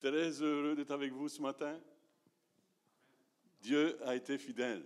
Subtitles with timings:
[0.00, 1.78] Très heureux d'être avec vous ce matin.
[3.60, 4.82] Dieu a été fidèle.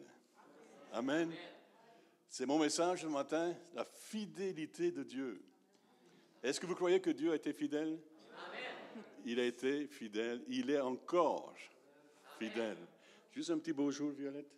[0.92, 1.32] Amen.
[2.28, 5.40] C'est mon message ce matin, la fidélité de Dieu.
[6.42, 7.96] Est-ce que vous croyez que Dieu a été fidèle?
[9.24, 10.42] Il a été fidèle.
[10.48, 11.54] Il est encore
[12.40, 12.76] fidèle.
[13.30, 14.50] Juste un petit bonjour, Violette.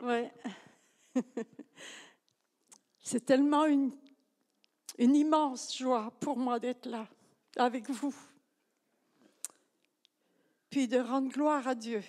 [0.00, 0.28] Oui.
[3.00, 3.90] C'est tellement une,
[4.98, 7.08] une immense joie pour moi d'être là
[7.56, 8.14] avec vous.
[10.72, 12.02] Puis de rendre gloire à Dieu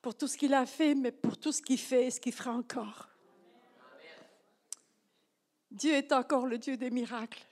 [0.00, 2.32] pour tout ce qu'il a fait, mais pour tout ce qu'il fait et ce qu'il
[2.32, 3.08] fera encore.
[5.72, 7.44] Dieu est encore le Dieu des miracles.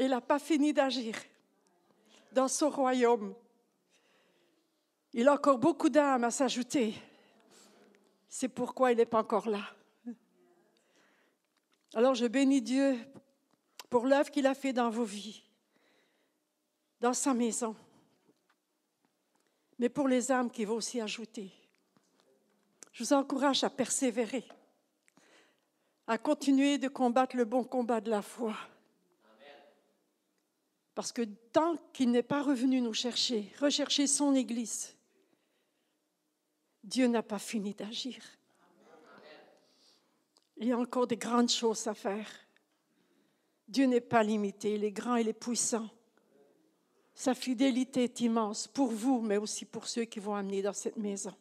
[0.00, 1.14] Il n'a pas fini d'agir
[2.32, 3.32] dans son royaume.
[5.12, 6.94] Il a encore beaucoup d'âmes à s'ajouter.
[8.28, 9.62] C'est pourquoi il n'est pas encore là.
[11.94, 12.98] Alors je bénis Dieu
[13.88, 15.47] pour l'œuvre qu'il a fait dans vos vies,
[17.00, 17.74] dans sa maison,
[19.78, 21.52] mais pour les âmes qu'il va aussi ajouter.
[22.92, 24.44] Je vous encourage à persévérer,
[26.06, 28.56] à continuer de combattre le bon combat de la foi.
[30.94, 34.96] Parce que tant qu'il n'est pas revenu nous chercher, rechercher son Église,
[36.82, 38.20] Dieu n'a pas fini d'agir.
[40.56, 42.28] Il y a encore des grandes choses à faire.
[43.68, 45.88] Dieu n'est pas limité, il est grand, il est puissant.
[47.18, 50.96] Sa fidélité est immense pour vous, mais aussi pour ceux qui vont amener dans cette
[50.96, 51.34] maison.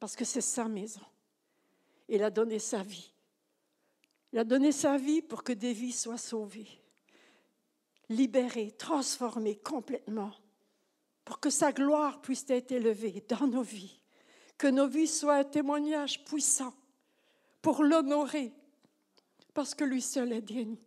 [0.00, 1.02] Parce que c'est sa maison.
[2.08, 3.12] Il a donné sa vie.
[4.32, 6.70] Il a donné sa vie pour que des vies soient sauvées,
[8.08, 10.32] libérées, transformées complètement,
[11.22, 14.00] pour que sa gloire puisse être élevée dans nos vies,
[14.56, 16.72] que nos vies soient un témoignage puissant
[17.60, 18.54] pour l'honorer,
[19.52, 20.78] parce que lui seul est digne.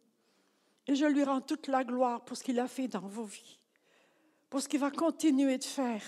[0.88, 3.60] Et je lui rends toute la gloire pour ce qu'il a fait dans vos vies,
[4.52, 6.04] pour ce qu'il va continuer de faire,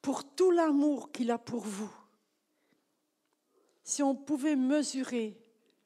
[0.00, 1.92] pour tout l'amour qu'il a pour vous.
[3.84, 5.36] Si on pouvait mesurer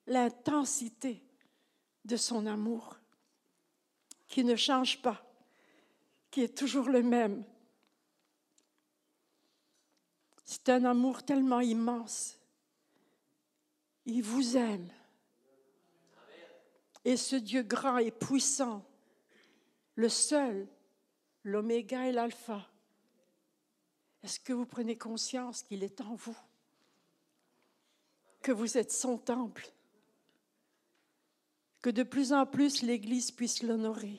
[0.07, 1.25] l'intensité
[2.05, 3.01] de son amour,
[4.29, 5.25] qui ne change pas,
[6.31, 7.43] qui est toujours le même.
[10.45, 12.39] C'est un amour tellement immense
[14.07, 14.89] il vous aime.
[17.05, 18.85] Et ce Dieu grand et puissant,
[19.97, 20.69] le seul,
[21.47, 22.69] l'oméga et l'alpha,
[24.23, 26.37] est-ce que vous prenez conscience qu'il est en vous,
[28.43, 29.67] que vous êtes son temple,
[31.81, 34.19] que de plus en plus l'Église puisse l'honorer,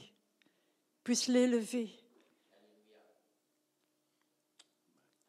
[1.04, 1.92] puisse l'élever,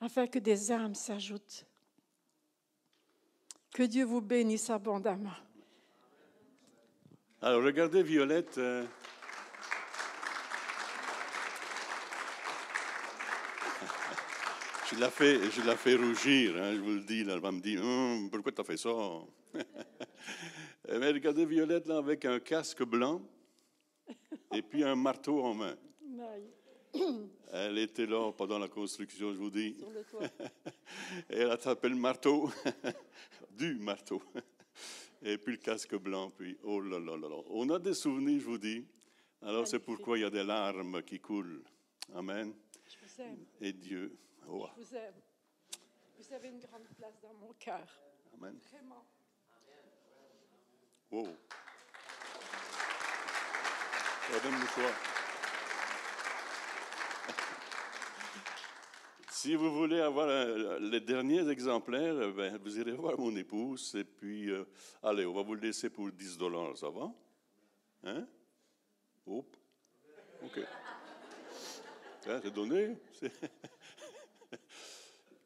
[0.00, 1.66] afin que des âmes s'ajoutent
[3.74, 5.36] que Dieu vous bénisse abondamment.
[7.42, 8.58] Alors, regardez Violette.
[8.58, 8.84] Euh,
[14.98, 17.20] je la fais, je la fais rougir, hein, je vous le dis.
[17.20, 18.90] elle va me dire hum, Pourquoi tu as fait ça?
[20.88, 23.22] Mais regardez Violette là, avec un casque blanc
[24.52, 25.76] et puis un marteau en main.
[27.52, 29.76] Elle était là pendant la construction, je vous dis.
[29.78, 30.26] Sur le toit.
[31.30, 32.50] Et elle a tapé le marteau,
[33.56, 34.20] du marteau.
[35.22, 37.36] Et puis le casque blanc, puis oh là là là là.
[37.50, 38.84] On a des souvenirs, je vous dis.
[39.42, 41.62] Alors c'est pourquoi il y a des larmes qui coulent.
[42.16, 42.52] Amen.
[43.18, 43.44] Vous aime.
[43.60, 44.16] Et Dieu.
[44.48, 44.68] Oh.
[44.76, 45.14] Je vous aime.
[46.18, 47.86] Vous avez une grande place dans mon cœur.
[48.34, 48.56] Amen.
[48.70, 49.04] Vraiment.
[51.10, 51.26] Wow.
[59.30, 60.26] Si vous voulez avoir
[60.80, 64.64] les derniers exemplaires, euh, ben, vous irez voir mon épouse et puis, euh,
[65.00, 67.12] allez, on va vous le laisser pour 10 dollars, ça va?
[68.02, 68.26] Hein?
[69.26, 69.56] Hop.
[70.42, 70.58] OK.
[72.26, 72.96] Hein, c'est donné.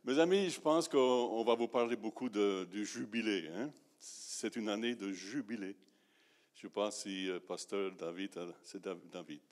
[0.05, 3.49] Mes amis, je pense qu'on va vous parler beaucoup de, du jubilé.
[3.55, 3.71] Hein?
[3.99, 5.77] C'est une année de jubilé.
[6.55, 9.43] Je ne sais pas si pasteur David, c'est David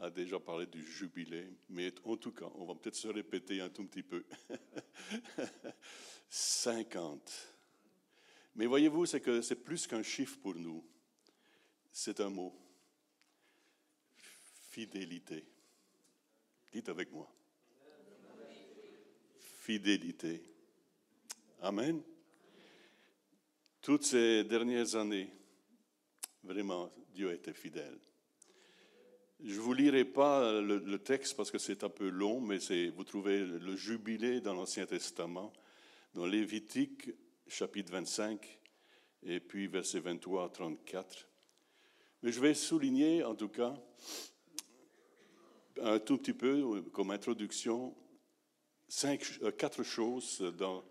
[0.00, 3.68] a déjà parlé du jubilé, mais en tout cas, on va peut-être se répéter un
[3.68, 4.24] tout petit peu.
[6.28, 7.54] 50.
[8.54, 10.84] Mais voyez-vous, c'est que c'est plus qu'un chiffre pour nous.
[11.92, 12.54] C'est un mot.
[14.70, 15.44] Fidélité.
[16.72, 17.28] Dites avec moi.
[19.38, 20.42] Fidélité.
[21.60, 22.02] Amen.
[23.82, 25.30] Toutes ces dernières années,
[26.42, 27.98] vraiment, Dieu a été fidèle.
[29.42, 32.58] Je ne vous lirai pas le, texte parce que c'est un peu long, mais
[32.90, 35.52] vous trouvez le jubilé dans l'Ancien Testament,
[36.14, 37.10] dans Lévitique
[37.48, 38.60] chapitre 25,
[39.22, 41.26] et puis versets 23 à 34.
[42.22, 43.74] Mais je vais souligner en tout cas
[45.82, 47.94] un tout petit peu comme introduction
[48.88, 50.84] cinq, euh, quatre choses dans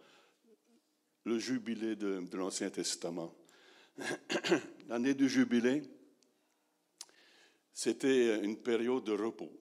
[1.25, 3.35] le jubilé de, de l'Ancien Testament.
[4.87, 5.83] L'année du jubilé,
[7.73, 9.51] c'était une période de repos,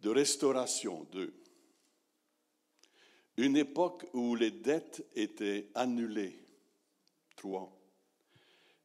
[0.00, 1.32] de restauration, de
[3.38, 6.38] une époque où les dettes étaient annulées,
[7.36, 7.70] trois,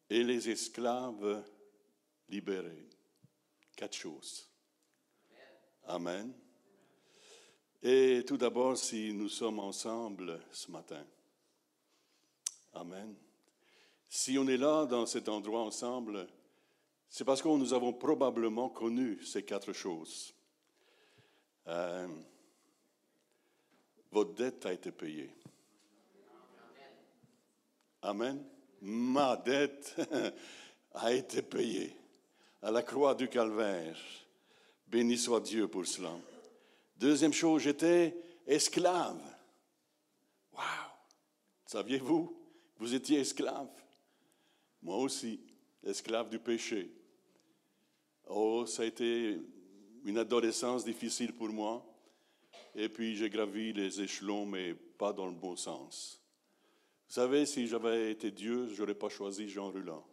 [0.10, 1.44] et les esclaves
[2.28, 2.90] libérés.
[3.82, 4.48] Quatre choses.
[5.88, 6.32] Amen.
[7.82, 11.04] Et tout d'abord, si nous sommes ensemble ce matin,
[12.74, 13.16] Amen.
[14.08, 16.28] Si on est là dans cet endroit ensemble,
[17.10, 20.32] c'est parce que nous avons probablement connu ces quatre choses.
[21.66, 22.08] Euh,
[24.12, 25.34] votre dette a été payée.
[28.04, 28.46] Amen.
[28.80, 29.96] Ma dette
[30.94, 31.96] a été payée
[32.62, 33.98] à la croix du calvaire.
[34.88, 36.14] Béni soit Dieu pour cela.
[36.96, 38.16] Deuxième chose, j'étais
[38.46, 39.20] esclave.
[40.54, 40.62] Wow!
[41.66, 42.38] Saviez-vous?
[42.78, 43.70] Vous étiez esclave.
[44.82, 45.40] Moi aussi,
[45.84, 46.92] esclave du péché.
[48.28, 49.40] Oh, ça a été
[50.04, 51.86] une adolescence difficile pour moi.
[52.76, 56.22] Et puis j'ai gravi les échelons, mais pas dans le bon sens.
[57.08, 60.06] Vous savez, si j'avais été Dieu, je n'aurais pas choisi Jean Ruland.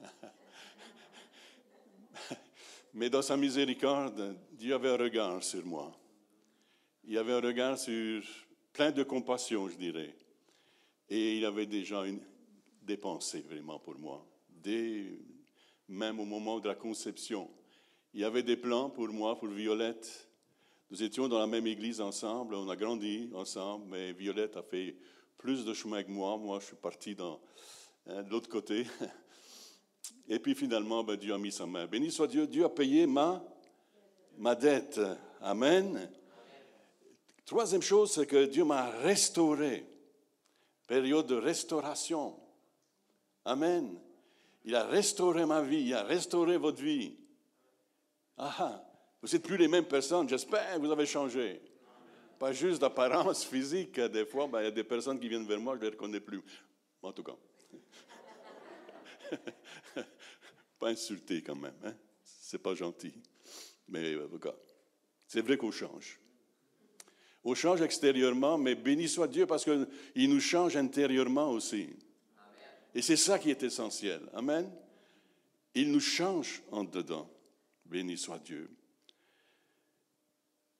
[2.94, 5.92] mais dans sa miséricorde, Dieu avait un regard sur moi.
[7.04, 8.22] Il avait un regard sur
[8.72, 10.14] plein de compassion, je dirais.
[11.08, 12.20] Et il avait déjà une,
[12.82, 14.26] dépensé vraiment pour moi,
[15.88, 17.50] même au moment de la conception.
[18.14, 20.28] Il y avait des plans pour moi, pour Violette,
[20.92, 24.94] nous étions dans la même église ensemble, on a grandi ensemble, mais Violette a fait
[25.38, 26.36] plus de chemin que moi.
[26.36, 27.40] Moi, je suis parti dans,
[28.06, 28.84] hein, de l'autre côté.
[30.28, 31.86] Et puis finalement, ben, Dieu a mis sa main.
[31.86, 33.44] Béni soit Dieu, Dieu a payé ma,
[34.38, 35.00] ma dette.
[35.40, 36.10] Amen.
[37.44, 39.86] Troisième chose, c'est que Dieu m'a restauré.
[40.86, 42.36] Période de restauration.
[43.44, 43.98] Amen.
[44.64, 47.16] Il a restauré ma vie, il a restauré votre vie.
[48.38, 48.84] Ah, ah.
[49.20, 51.60] Vous n'êtes plus les mêmes personnes, j'espère, vous avez changé.
[52.38, 55.60] Pas juste d'apparence physique, des fois, ben, il y a des personnes qui viennent vers
[55.60, 56.42] moi, je ne les reconnais plus.
[57.02, 57.36] En tout cas.
[60.82, 61.94] pas insulter quand même, hein?
[62.24, 63.14] c'est pas gentil.
[63.88, 64.54] Mais tout cas,
[65.26, 66.18] c'est vrai qu'on change.
[67.44, 71.90] On change extérieurement, mais béni soit Dieu parce qu'il nous change intérieurement aussi.
[72.94, 74.20] Et c'est ça qui est essentiel.
[74.34, 74.70] Amen.
[75.74, 77.28] Il nous change en dedans.
[77.86, 78.68] Béni soit Dieu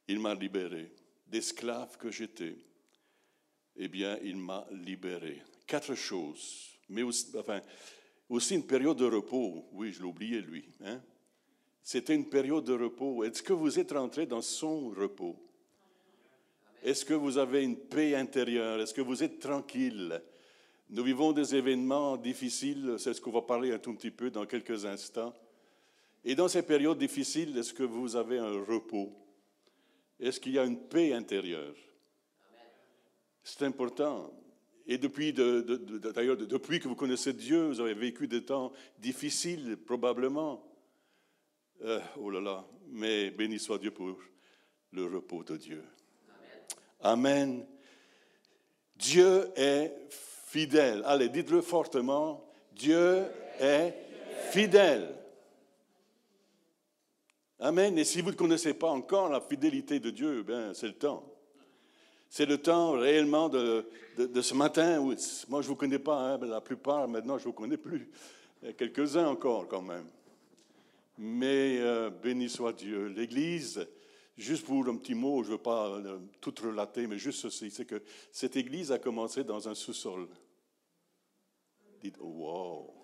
[0.09, 0.93] il m'a libéré.
[1.27, 2.57] D'esclave que j'étais,
[3.77, 5.43] eh bien, il m'a libéré.
[5.67, 7.63] Quatre choses, mais aussi, enfin,
[8.37, 9.67] aussi une période de repos.
[9.73, 10.65] Oui, je l'ai oublié, lui.
[10.85, 11.01] Hein?
[11.83, 13.25] C'était une période de repos.
[13.25, 15.37] Est-ce que vous êtes rentré dans son repos?
[16.83, 18.81] Est-ce que vous avez une paix intérieure?
[18.81, 20.23] Est-ce que vous êtes tranquille?
[20.91, 24.47] Nous vivons des événements difficiles, c'est ce qu'on va parler un tout petit peu dans
[24.47, 25.35] quelques instants.
[26.25, 29.13] Et dans ces périodes difficiles, est-ce que vous avez un repos?
[30.21, 31.75] Est-ce qu'il y a une paix intérieure?
[33.43, 34.33] C'est important.
[34.87, 40.65] Et depuis, que vous connaissez Dieu, vous avez vécu des temps difficiles, probablement.
[41.83, 44.17] Euh, oh là là, mais béni soit Dieu pour
[44.93, 45.85] le repos de Dieu.
[47.01, 47.67] Amen.
[48.97, 51.03] Dieu est fidèle.
[51.07, 52.45] Allez, dites-le fortement.
[52.73, 53.25] Dieu
[53.59, 53.95] est
[54.51, 55.15] fidèle.
[57.59, 57.97] Amen.
[57.99, 61.32] Et si vous ne connaissez pas encore la fidélité de Dieu, ben, c'est le temps.
[62.35, 63.87] C'est le temps réellement de,
[64.17, 64.99] de, ce matin.
[65.01, 65.15] Où,
[65.51, 68.09] moi, je ne vous connais pas, hein, la plupart, maintenant, je ne vous connais plus.
[68.79, 70.07] Quelques-uns encore, quand même.
[71.19, 73.09] Mais euh, béni soit Dieu.
[73.09, 73.87] L'Église,
[74.39, 77.71] juste pour un petit mot, je ne veux pas euh, tout relater, mais juste ceci,
[77.71, 80.27] c'est que cette Église a commencé dans un sous-sol.
[82.01, 83.02] Dites, wow!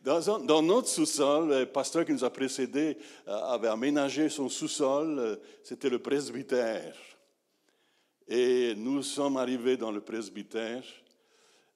[0.00, 5.36] Dans, notre sous-sol, le pasteur qui nous a précédés euh, avait aménagé son sous-sol, euh,
[5.64, 6.94] c'était le presbytère.
[8.28, 10.84] Et nous sommes arrivés dans le presbytère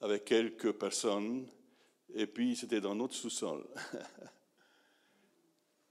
[0.00, 1.49] avec quelques personnes,
[2.14, 3.67] et puis c'était dans notre sous-sol.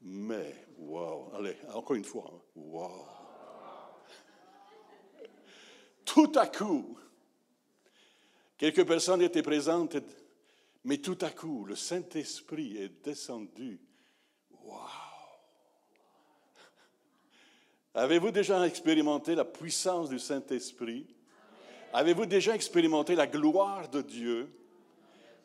[0.02, 2.42] Mais, wow, allez, encore une fois, hein.
[2.56, 3.06] wow.
[6.06, 6.98] Tout à coup,
[8.58, 9.98] quelques personnes étaient présentes
[10.84, 13.80] mais tout à coup, le Saint-Esprit est descendu.
[14.64, 14.80] Wow!
[17.94, 21.14] Avez-vous déjà expérimenté la puissance du Saint-Esprit?
[21.94, 24.50] Avez-vous déjà expérimenté la gloire de Dieu?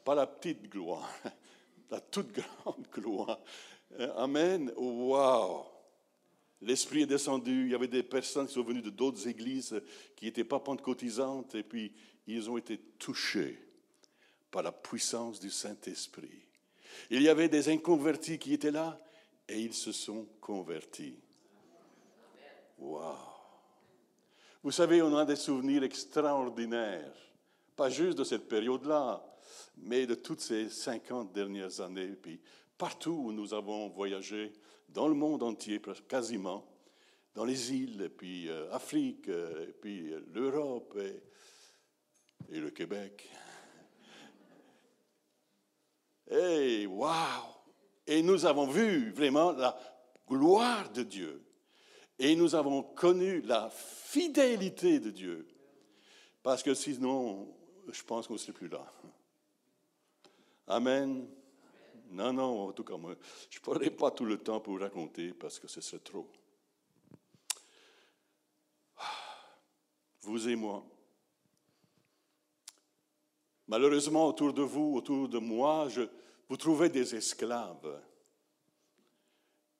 [0.06, 1.12] pas la petite gloire,
[1.90, 3.40] la toute grande gloire.
[4.16, 4.72] Amen.
[4.76, 5.66] Wow.
[6.60, 7.64] L'Esprit est descendu.
[7.64, 9.82] Il y avait des personnes qui sont venues de d'autres églises
[10.14, 11.92] qui n'étaient pas pentecôtisantes et puis
[12.28, 13.65] ils ont été touchés
[14.50, 16.42] par la puissance du Saint-Esprit.
[17.10, 19.00] Il y avait des inconvertis qui étaient là
[19.48, 21.18] et ils se sont convertis.
[22.78, 23.14] Wow.
[24.62, 27.14] Vous savez, on a des souvenirs extraordinaires,
[27.76, 29.24] pas juste de cette période-là,
[29.76, 32.14] mais de toutes ces 50 dernières années.
[32.20, 32.40] Puis
[32.76, 34.52] partout où nous avons voyagé,
[34.88, 36.66] dans le monde entier, quasiment,
[37.34, 43.28] dans les îles, puis euh, Afrique, et puis euh, l'Europe et, le Québec.
[46.30, 47.54] Et waouh!
[48.06, 49.78] Et nous avons vu vraiment la
[50.28, 51.44] gloire de Dieu.
[52.18, 55.46] Et nous avons connu la fidélité de Dieu.
[56.42, 57.54] Parce que sinon,
[57.90, 58.84] je pense qu'on ne serait plus là.
[60.68, 61.28] Amen.
[62.10, 62.94] Non, non, en tout cas,
[63.50, 66.30] je ne pourrais pas tout le temps pour raconter parce que ce serait trop.
[70.22, 70.84] Vous et moi.
[73.68, 76.02] Malheureusement, autour de vous, autour de moi, je,
[76.48, 78.00] vous trouvez des esclaves.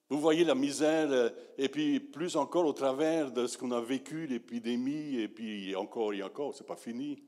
[0.08, 4.26] Vous voyez la misère, et puis plus encore au travers de ce qu'on a vécu,
[4.26, 7.22] l'épidémie, et puis encore et encore, ce n'est pas fini.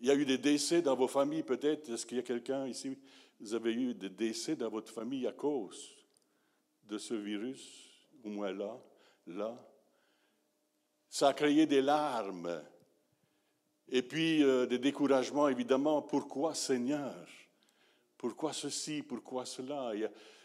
[0.00, 1.88] Il y a eu des décès dans vos familles, peut-être?
[1.90, 2.96] Est-ce qu'il y a quelqu'un ici?
[3.40, 5.96] Vous avez eu des décès dans votre famille à cause
[6.84, 7.88] de ce virus,
[8.24, 8.78] au moins là,
[9.26, 9.58] là?
[11.08, 12.62] Ça a créé des larmes.
[13.90, 16.02] Et puis euh, des découragements, évidemment.
[16.02, 17.14] Pourquoi, Seigneur?
[18.16, 19.02] Pourquoi ceci?
[19.02, 19.92] Pourquoi cela?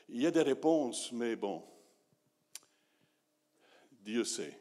[0.09, 1.63] Il y, a, des réponses, mais bon,
[4.01, 4.59] Dieu sait.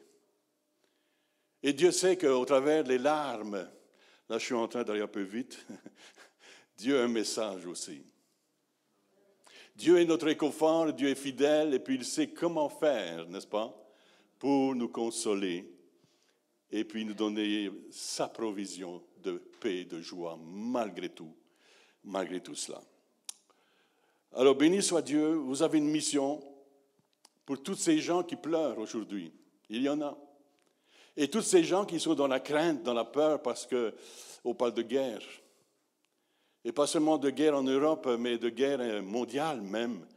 [1.61, 3.67] Et Dieu sait qu'au travers des larmes,
[4.29, 5.65] Là, je suis en train d'aller un peu vite.
[6.77, 8.03] Dieu a un message aussi.
[9.75, 13.75] Dieu est notre réconfort, Dieu est fidèle, et puis il sait comment faire, n'est-ce pas,
[14.39, 15.72] pour nous consoler,
[16.73, 21.31] et puis nous donner sa provision de paix, de joie, malgré tout,
[22.03, 22.81] malgré tout cela.
[24.33, 26.43] Alors, béni soit Dieu, vous avez une mission
[27.45, 29.31] pour tous ces gens qui pleurent aujourd'hui.
[29.69, 30.17] Il y en a.
[31.15, 34.73] Et tous ces gens qui sont dans la crainte, dans la peur, parce qu'on parle
[34.73, 35.21] de guerre.
[36.65, 40.07] Et pas seulement de guerre en Europe, mais de guerre mondiale même.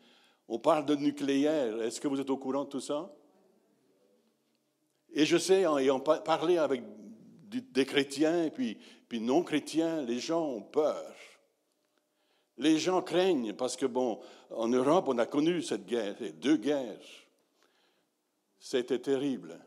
[0.49, 1.83] On parle de nucléaire.
[1.83, 3.13] Est-ce que vous êtes au courant de tout ça?
[5.17, 6.83] Et je sais, en ayant parlé avec
[7.49, 8.77] des chrétiens et puis,
[9.09, 11.17] puis non chrétiens, les gens ont peur.
[12.59, 14.21] Les gens craignent parce que, bon,
[14.51, 17.01] en Europe, on a connu cette guerre, deux guerres.
[18.59, 19.59] C'était terrible.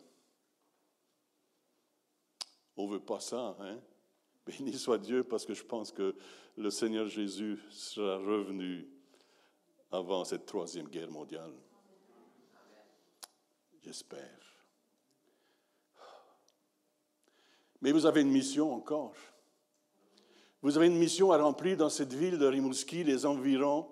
[2.77, 3.79] On ne veut pas ça, hein?
[4.45, 6.15] Béni soit Dieu parce que je pense que
[6.57, 8.87] le Seigneur Jésus sera revenu
[9.91, 11.53] avant cette troisième guerre mondiale.
[13.83, 14.38] J'espère.
[17.81, 19.13] Mais vous avez une mission encore.
[20.61, 23.87] Vous avez une mission à remplir dans cette ville de Rimouski, les environs,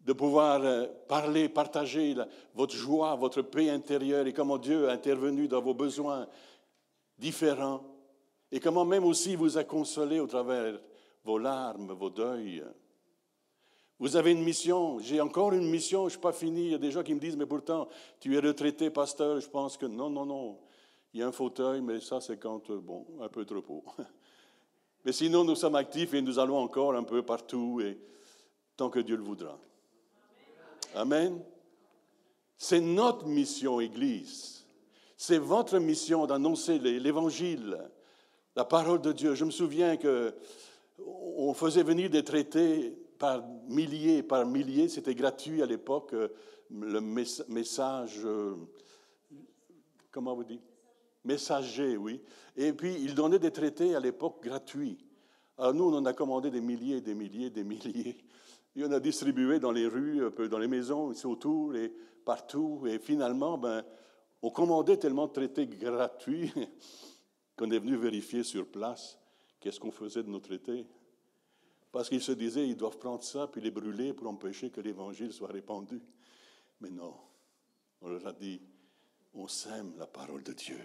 [0.00, 2.16] de pouvoir euh, parler, partager
[2.54, 6.26] votre joie, votre paix intérieure et comment Dieu a intervenu dans vos besoins
[7.18, 7.84] différents
[8.50, 10.80] et comment même aussi vous a consolé au travers
[11.22, 12.64] vos larmes, vos deuils.
[13.98, 16.64] Vous avez une mission, j'ai encore une mission, je ne suis pas fini.
[16.64, 17.86] Il y a des gens qui me disent, mais pourtant,
[18.18, 19.38] tu es retraité, pasteur.
[19.40, 20.58] Je pense que non, non, non.
[21.12, 23.84] Il y a un fauteuil, mais ça, c'est quand, euh, bon, un peu trop haut.
[25.04, 27.98] Mais sinon, nous sommes actifs et nous allons encore un peu partout, et
[28.76, 29.58] tant que Dieu le voudra.
[30.94, 31.42] Amen.
[32.58, 34.66] C'est notre mission, Église.
[35.16, 37.78] C'est votre mission d'annoncer l'Évangile,
[38.54, 39.34] la parole de Dieu.
[39.34, 40.34] Je me souviens que
[41.06, 44.88] on faisait venir des traités par milliers, par milliers.
[44.88, 46.12] C'était gratuit à l'époque.
[46.12, 46.28] Euh,
[46.70, 48.54] le message, euh,
[50.10, 50.69] comment vous dites?
[51.24, 52.20] Messager, oui.
[52.56, 54.98] Et puis, ils donnaient des traités à l'époque gratuits.
[55.58, 58.16] Alors nous, on en a commandé des milliers, des milliers, des milliers.
[58.74, 61.92] Et on a distribué dans les rues, dans les maisons, ici autour et
[62.24, 62.86] partout.
[62.86, 63.84] Et finalement, ben,
[64.42, 66.52] on commandait tellement de traités gratuits
[67.56, 69.18] qu'on est venu vérifier sur place
[69.60, 70.86] qu'est-ce qu'on faisait de nos traités.
[71.92, 75.32] Parce qu'ils se disaient, ils doivent prendre ça puis les brûler pour empêcher que l'Évangile
[75.32, 76.00] soit répandu.
[76.80, 77.14] Mais non,
[78.00, 78.60] on leur a dit,
[79.34, 80.80] on sème la parole de Dieu.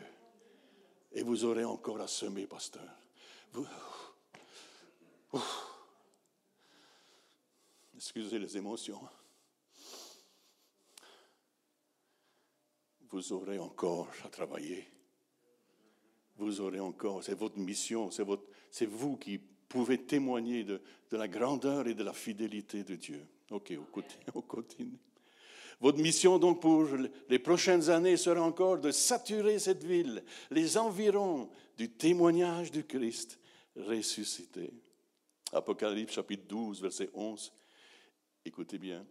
[1.16, 2.84] Et vous aurez encore à semer, pasteur.
[7.96, 9.02] Excusez les émotions.
[13.16, 14.86] vous aurez encore à travailler.
[16.36, 20.82] Vous aurez encore, c'est votre mission, c'est, votre, c'est vous qui pouvez témoigner de,
[21.12, 23.26] la grandeur et de la fidélité de Dieu.
[23.52, 23.74] Ok,
[24.34, 25.00] on continue.
[25.82, 26.88] Votre mission donc pour
[27.30, 33.40] les prochaines années sera encore de saturer cette ville, les environs du témoignage du Christ
[33.76, 34.72] ressuscité.
[35.52, 37.52] Apocalypse chapitre 12, verset 11.
[38.46, 39.06] Écoutez bien.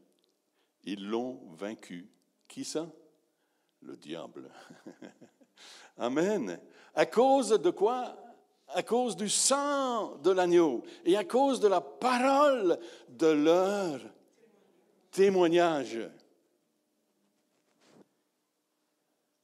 [0.84, 2.08] Ils l'ont vaincu.
[2.48, 2.88] Qui ça?
[3.82, 4.50] Le diable.
[5.96, 6.60] Amen.
[6.94, 8.16] À cause de quoi?
[8.68, 12.78] À cause du sang de l'agneau et à cause de la parole
[13.08, 14.00] de leur
[15.10, 15.98] témoignage.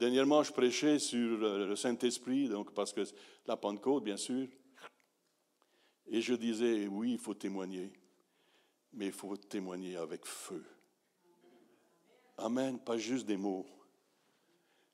[0.01, 3.03] Dernièrement, je prêchais sur le Saint-Esprit, donc parce que
[3.45, 4.49] la Pentecôte, bien sûr.
[6.07, 7.93] Et je disais, oui, il faut témoigner,
[8.95, 10.65] mais il faut témoigner avec feu.
[12.39, 13.67] Amen, pas juste des mots.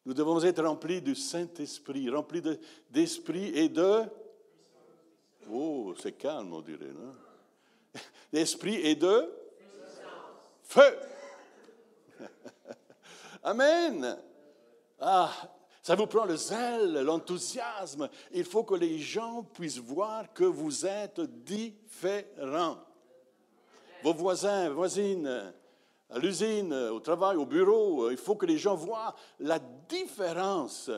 [0.05, 2.43] Nous devons être remplis du Saint-Esprit, remplis
[2.91, 4.03] d'esprit et de...
[5.49, 7.15] Oh, c'est calme, on dirait, non?
[8.33, 9.33] D'esprit et de...
[10.65, 10.99] Feu.
[13.45, 14.19] Amen.
[14.99, 15.31] Ah,
[15.83, 18.09] ça vous prend le zèle, l'enthousiasme.
[18.33, 22.79] Il faut que les gens puissent voir que vous êtes différents.
[24.03, 25.53] Vos voisins, voisines,
[26.11, 30.91] à l'usine, au travail, au bureau, il faut que les gens voient la différence.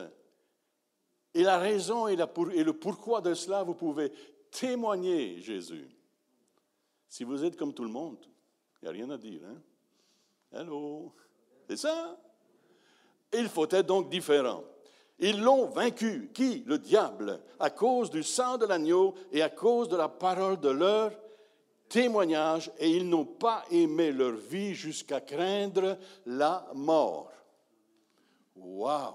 [1.35, 4.13] Et la raison et, le pourquoi de cela, vous pouvez
[4.51, 5.89] témoigner Jésus.
[7.09, 8.25] Si vous êtes comme tout le monde,
[8.81, 9.43] il n'y a rien à dire.
[9.47, 9.63] Hein?
[10.51, 11.15] Hello,
[11.69, 12.19] c'est ça?
[13.33, 14.65] Il faut être donc différent.
[15.19, 16.31] Ils l'ont vaincu.
[16.33, 16.63] Qui?
[16.67, 20.71] Le diable, à cause du sang de l'agneau et à cause de la parole de
[20.71, 21.13] leur
[21.89, 27.33] témoignage, et ils n'ont pas aimé leur vie jusqu'à craindre la mort.
[28.55, 29.15] Wow!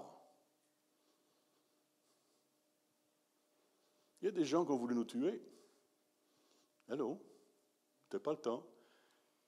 [4.21, 5.41] Il y a des gens qui ont voulu nous tuer.
[6.87, 7.21] Hello,
[8.05, 8.65] n'était pas le temps.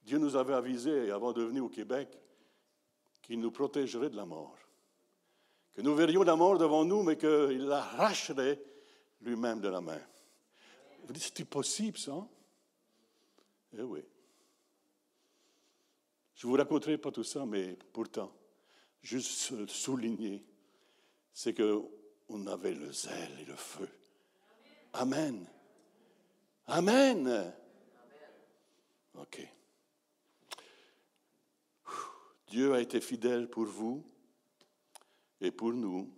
[0.02, 2.16] Dieu nous avait avisé avant de venir au Québec
[3.26, 4.56] qu'il nous protégerait de la mort.
[5.74, 8.62] Que nous verrions la mort devant nous, mais qu'il l'arracherait
[9.20, 10.00] lui-même de la main.
[11.02, 12.26] Vous dites, c'est possible ça?
[13.76, 14.00] Eh oui.
[16.36, 18.32] Je ne vous raconterai pas tout ça, mais pourtant,
[19.02, 20.44] juste souligner,
[21.32, 23.88] c'est qu'on avait le zèle et le feu.
[24.92, 25.46] Amen.
[26.68, 27.52] Amen.
[29.14, 29.55] OK.
[32.46, 34.04] Dieu a été fidèle pour vous
[35.40, 36.12] et pour nous,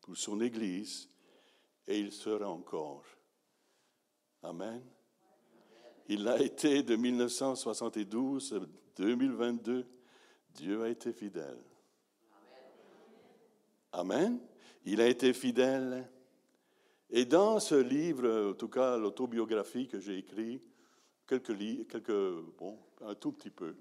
[0.00, 1.08] pour son Église,
[1.86, 3.04] et il sera encore.
[4.42, 4.82] Amen.
[6.08, 8.60] Il a été de 1972 à
[8.96, 9.86] 2022.
[10.54, 11.62] Dieu a été fidèle.
[13.92, 14.38] Amen.
[14.84, 16.08] Il a été fidèle.
[17.10, 20.60] Et dans ce livre, en tout cas l'autobiographie que j'ai écrit,
[21.26, 21.56] quelques,
[21.88, 23.76] quelques, bon, un tout petit peu,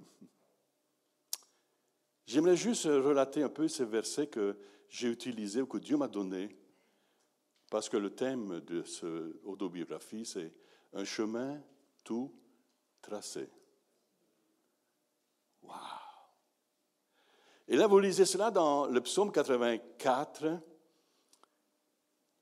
[2.26, 4.58] J'aimerais juste relater un peu ces versets que
[4.90, 6.50] j'ai utilisés ou que Dieu m'a donnés,
[7.70, 9.06] parce que le thème de cette
[9.44, 10.54] autobiographie, c'est
[10.94, 11.62] un chemin
[12.04, 12.34] tout
[13.02, 13.50] tracé.
[15.62, 15.74] Wow!
[17.68, 20.60] Et là, vous lisez cela dans le psaume 84.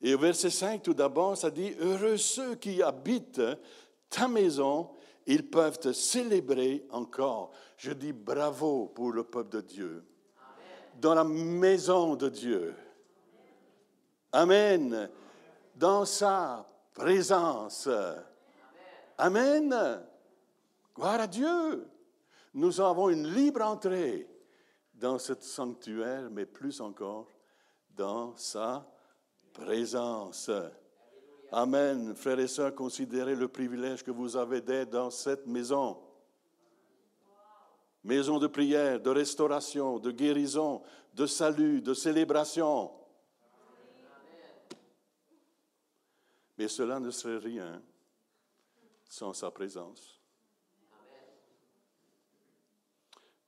[0.02, 3.41] Et au verset 5, tout d'abord, ça dit Heureux ceux qui habitent
[4.10, 4.93] ta maison
[5.26, 7.52] ils peuvent célébrer encore.
[7.78, 10.06] Je dis bravo pour le peuple de Dieu.
[11.00, 12.76] Dans la maison de Dieu.
[14.32, 15.10] Amen.
[15.76, 17.90] Dans sa présence.
[19.18, 20.04] Amen.
[20.96, 21.88] Gloire à Dieu.
[22.54, 24.28] Nous avons une libre entrée
[24.94, 27.28] dans ce sanctuaire, mais plus encore
[27.96, 28.88] dans sa
[29.52, 30.52] présence.
[31.56, 32.16] Amen.
[32.16, 36.02] Frères et sœurs, considérez le privilège que vous avez d'être dans cette maison.
[38.04, 40.82] Maison de prière, de restauration, de guérison,
[41.13, 42.92] de salut, de célébration.
[46.58, 47.84] Mais cela ne serait rien
[49.08, 50.20] sans sa présence.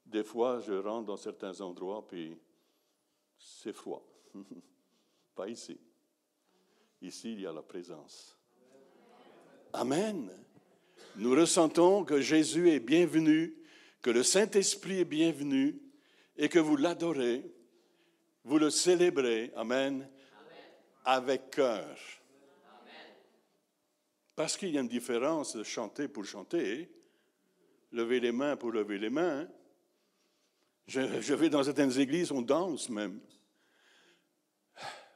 [0.06, 2.40] Des fois, je rentre dans certains endroits, puis
[3.40, 4.06] c'est froid.
[5.36, 5.80] Pas ici.
[7.06, 8.36] Ici, il y a la présence.
[9.74, 10.28] Amen.
[11.18, 13.56] Nous ressentons que Jésus est bienvenu,
[14.02, 15.80] que le Saint-Esprit est bienvenu
[16.36, 17.44] et que vous l'adorez,
[18.44, 19.52] vous le célébrez.
[19.56, 20.10] Amen.
[21.04, 21.96] Avec cœur.
[24.36, 26.90] Parce qu'il y a une différence de chanter pour chanter,
[27.92, 29.48] lever les mains pour lever les mains.
[30.88, 33.20] Je, vais dans certaines églises, on danse même.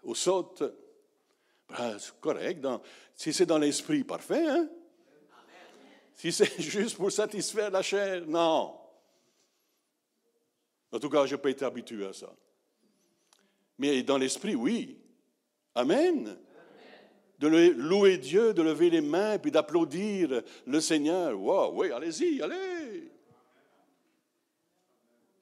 [0.04, 0.64] Au saute,
[1.70, 2.66] ben, c'est correct.
[3.16, 4.48] si c'est dans l'esprit, parfait.
[4.48, 4.70] Hein?
[6.16, 8.76] Si c'est juste pour satisfaire la chair, non.
[10.92, 12.34] En tout cas, je pas été habitué à ça.
[13.78, 14.98] Mais dans l'esprit, oui.
[15.76, 16.38] Amen.
[17.38, 21.40] De louer Dieu, de lever les mains, puis d'applaudir le Seigneur.
[21.40, 23.10] Wow, oui, allez-y, allez.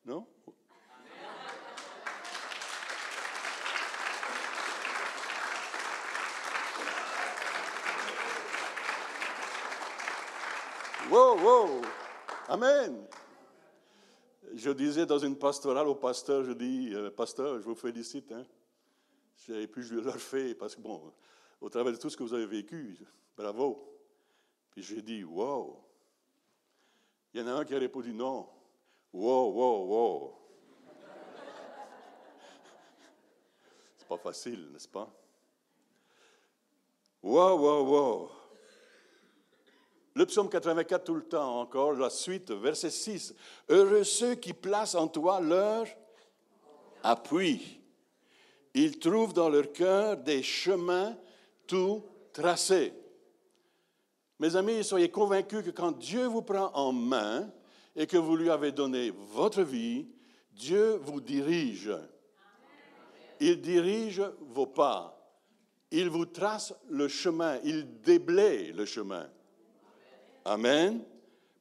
[0.06, 0.28] Non?
[11.10, 11.82] Wow, wow.
[12.50, 13.08] Amen.
[14.54, 18.30] Je disais dans une pastorale au pasteur, je dis, euh, pasteur, je vous félicite.
[18.34, 18.44] Hein.
[19.50, 21.14] Et puis je leur fais, parce que bon,
[21.62, 22.98] au travers de tout ce que vous avez vécu,
[23.38, 23.90] bravo.
[24.72, 25.82] Puis j'ai dit, wow.
[27.34, 28.50] Il y en a un qui a répondu non.
[29.14, 30.34] Wow, wow, wow.
[33.98, 35.10] C'est pas facile, n'est-ce pas?
[37.24, 38.32] Wow, wow, wow.
[40.18, 43.36] Le psaume 84 tout le temps encore, la suite, verset 6.
[43.70, 45.86] Heureux ceux qui placent en toi leur
[47.04, 47.80] appui.
[48.74, 51.16] Ils trouvent dans leur cœur des chemins
[51.68, 52.04] tout
[52.34, 52.94] tracés.
[54.40, 57.48] Mes amis, soyez convaincus que quand Dieu vous prend en main
[57.96, 60.08] et que vous lui avez donné votre vie,
[60.52, 61.92] Dieu vous dirige.
[63.40, 65.14] Il dirige vos pas.
[65.92, 67.60] Il vous trace le chemin.
[67.64, 69.30] Il déblaye le chemin.
[70.48, 71.04] Amen.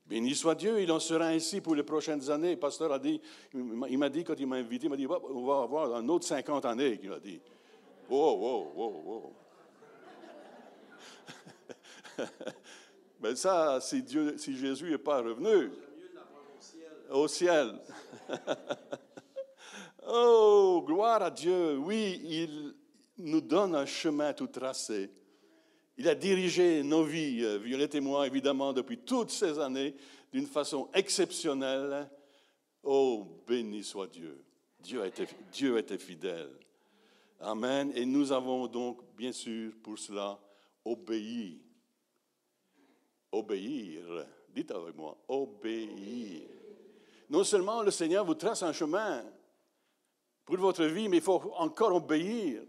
[0.06, 2.52] Béni soit Dieu, il en sera ainsi pour les prochaines années.
[2.52, 3.20] Le pasteur a dit,
[3.52, 6.24] il m'a dit quand il m'a invité, il m'a dit, on va avoir un autre
[6.24, 7.40] 50 années, il a dit.
[8.08, 9.36] Wow, wow, wow, wow.
[13.20, 15.72] Mais ça, si, Dieu, si Jésus n'est pas revenu
[17.10, 17.80] au ciel.
[20.06, 21.76] oh, gloire à Dieu.
[21.78, 22.74] Oui, il
[23.18, 25.10] nous donne un chemin tout tracé.
[25.98, 29.94] Il a dirigé nos vies, euh, Violette et moi, évidemment, depuis toutes ces années,
[30.32, 32.10] d'une façon exceptionnelle.
[32.82, 34.44] Oh, béni soit Dieu.
[34.78, 36.50] Dieu été, Dieu était fidèle.
[37.40, 37.92] Amen.
[37.94, 40.38] Et nous avons donc, bien sûr, pour cela,
[40.84, 41.62] obéi.
[43.32, 44.26] Obéir.
[44.54, 46.42] Dites avec moi, obéir.
[47.28, 49.24] Non seulement le Seigneur vous trace un chemin
[50.44, 52.62] pour votre vie, mais il faut encore obéir.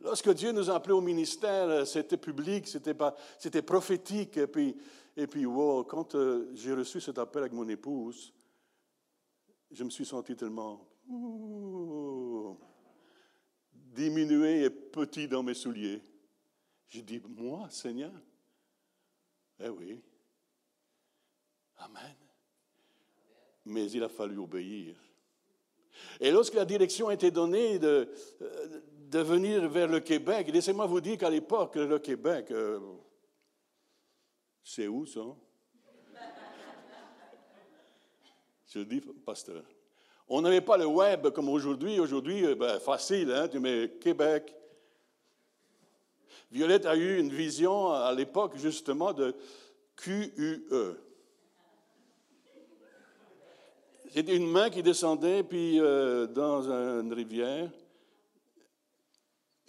[0.00, 4.38] Lorsque Dieu nous a appelés au ministère, euh, c'était public, c'était, prophétique.
[4.38, 4.76] Et puis,
[5.16, 8.32] et puis wow, quand euh, j'ai reçu cet appel avec mon épouse,
[9.70, 10.86] je me suis senti tellement
[13.74, 16.00] diminué et petit dans mes souliers.
[16.88, 18.12] J'ai dit, moi, Seigneur?
[19.62, 20.00] Eh oui.
[21.78, 22.16] Amen.
[23.66, 24.96] Mais il a fallu obéir.
[26.18, 28.08] Et lorsque la direction a été donnée de,
[28.40, 30.48] euh, de venir vers le Québec.
[30.52, 32.78] Laissez-moi vous dire qu'à l'époque, le Québec, euh,
[34.62, 35.20] c'est où ça?
[38.68, 39.64] Je dis, pasteur,
[40.28, 41.98] on n'avait pas le web comme aujourd'hui.
[41.98, 43.48] Aujourd'hui, euh, ben, facile, hein?
[43.48, 44.54] tu mets Québec.
[46.52, 49.34] Violette a eu une vision à l'époque justement de
[49.96, 50.68] QUE.
[54.12, 57.70] C'était une main qui descendait puis euh, dans une rivière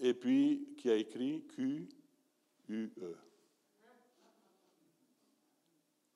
[0.01, 3.15] et puis qui a écrit Q-U-E.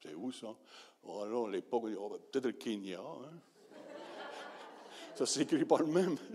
[0.01, 0.55] C'est où ça?
[1.03, 2.99] Oh, alors, l'époque, oh, ben, peut-être le Kenya.
[2.99, 3.29] Hein?
[5.15, 6.17] Ça s'écrit pas le même.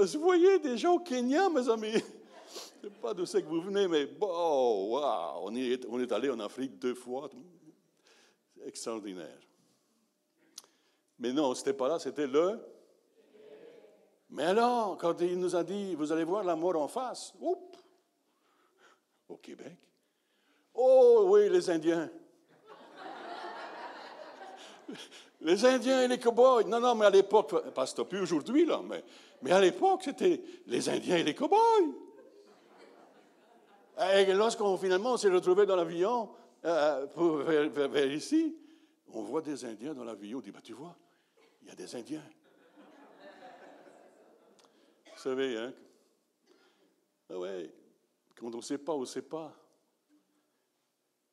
[0.00, 1.90] Vous voyez des gens au Kenya, mes amis.
[1.90, 5.98] Je ne sais pas d'où c'est que vous venez, mais bon, wow, on est, on
[5.98, 7.28] est allé en Afrique deux fois.
[8.64, 9.47] Extraordinaire.
[11.18, 12.60] Mais non, ce n'était pas là, c'était le.
[14.30, 17.32] Mais alors, quand il nous a dit, vous allez voir la mort en face,
[19.28, 19.76] au Québec.
[20.74, 22.10] Oh oui, les Indiens.
[25.40, 26.64] les Indiens et les cow-boys.
[26.64, 28.80] Non, non, mais à l'époque, pas plus aujourd'hui, là,
[29.42, 31.58] mais, à l'époque, c'était les Indiens et les cow-boys.
[34.14, 36.28] Et lorsqu'on finalement s'est retrouvé dans l'avion
[36.64, 38.56] euh, vers, vers, ici,
[39.12, 40.96] on voit des Indiens dans l'avion, on dit, bah, tu vois,
[41.68, 42.24] il y a des Indiens.
[45.04, 45.74] Vous savez, hein?
[47.28, 47.70] Ah ouais,
[48.34, 49.54] quand on ne sait pas, on ne sait pas.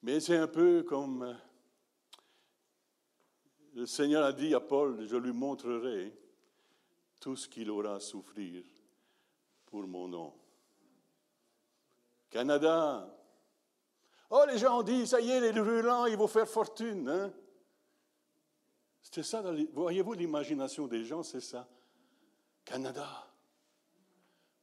[0.02, 1.34] Mais c'est un peu comme euh,
[3.76, 6.14] le Seigneur a dit à Paul, je lui montrerai
[7.22, 8.62] tout ce qu'il aura à souffrir
[9.66, 10.34] pour mon nom.
[12.30, 13.10] Canada.
[14.30, 17.08] Oh, les gens ont dit, ça y est, les brûlants, ils vont faire fortune.
[17.08, 17.34] Hein?
[19.06, 21.70] C'était ça, voyez-vous, l'imagination des gens, c'est ça.
[22.66, 23.32] Canada,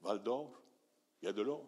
[0.01, 0.61] Val d'Or,
[1.23, 1.65] il y a de l'or.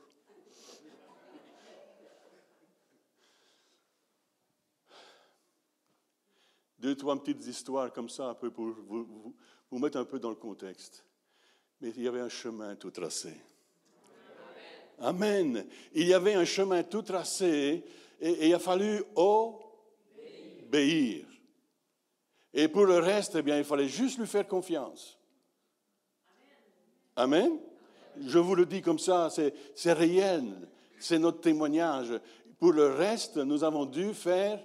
[6.80, 9.36] Deux, trois petites histoires comme ça, un peu pour vous,
[9.78, 11.04] mettre un peu dans le contexte.
[11.80, 13.40] Mais il y avait un chemin tout tracé.
[14.98, 15.64] Amen.
[15.92, 17.84] Il y avait un chemin tout tracé
[18.20, 19.64] et il a fallu obéir.
[22.54, 25.18] Et pour le reste, eh bien, il fallait juste lui faire confiance.
[27.16, 27.58] Amen.
[28.20, 30.68] Je vous le dis comme ça, c'est réel,
[31.00, 32.12] c'est notre témoignage.
[32.60, 34.64] Pour le reste, nous avons dû faire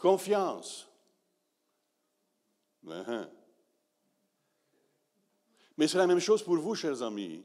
[0.00, 0.88] confiance.
[2.86, 3.28] Uh-huh.
[5.76, 7.44] Mais c'est la même chose pour vous, chers amis.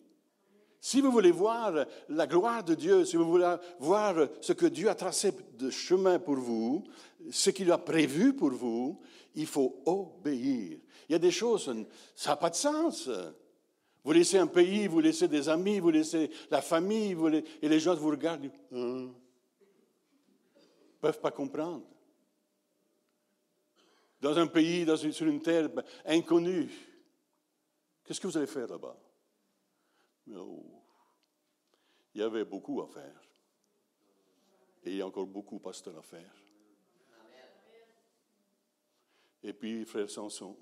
[0.79, 4.89] Si vous voulez voir la gloire de Dieu, si vous voulez voir ce que Dieu
[4.89, 6.83] a tracé de chemin pour vous,
[7.31, 8.99] ce qu'il a prévu pour vous,
[9.35, 10.77] il faut obéir.
[11.09, 11.73] Il y a des choses,
[12.15, 13.09] ça n'a pas de sens.
[14.03, 17.15] Vous laissez un pays, vous laissez des amis, vous laissez la famille,
[17.61, 19.11] et les gens vous regardent, ne hein?
[21.01, 21.83] peuvent pas comprendre.
[24.21, 25.69] Dans un pays, sur une terre
[26.05, 26.69] inconnue,
[28.05, 28.95] qu'est-ce que vous allez faire là-bas?
[30.35, 30.81] Oh,
[32.13, 33.21] Il y avait beaucoup à faire.
[34.83, 36.33] Et il y a encore beaucoup, pasteur, à faire.
[39.43, 40.57] Et puis, frère Samson.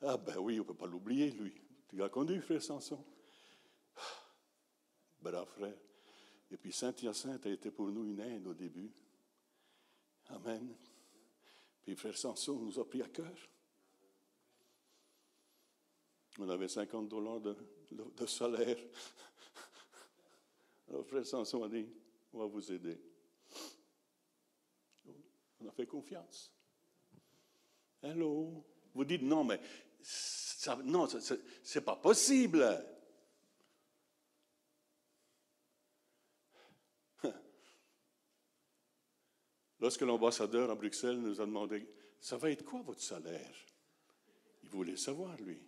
[0.00, 1.54] Ah ben oui, on ne peut pas l'oublier, lui.
[1.88, 3.04] Tu as conduit, frère Samson?
[5.20, 5.76] Brave frère.
[6.50, 8.92] Et puis Saint-Hyacinthe a été pour nous une aide au début.
[10.28, 10.74] Amen.
[11.82, 13.36] Puis frère Samson nous a pris à cœur.
[16.38, 17.56] On avait 50 dollars de,
[18.26, 18.78] salaire.
[20.88, 21.86] Alors frère Samson a dit,
[22.32, 22.96] on va vous aider.
[25.60, 26.52] On a fait confiance.
[28.02, 28.64] Hello.
[28.94, 29.60] Vous dites non, mais
[30.00, 31.08] ça, non,
[31.84, 32.64] pas possible.
[39.80, 41.88] Lorsque l'ambassadeur à Bruxelles nous a demandé,
[42.20, 43.54] ça va être quoi votre salaire
[44.62, 45.60] Il voulait savoir, lui.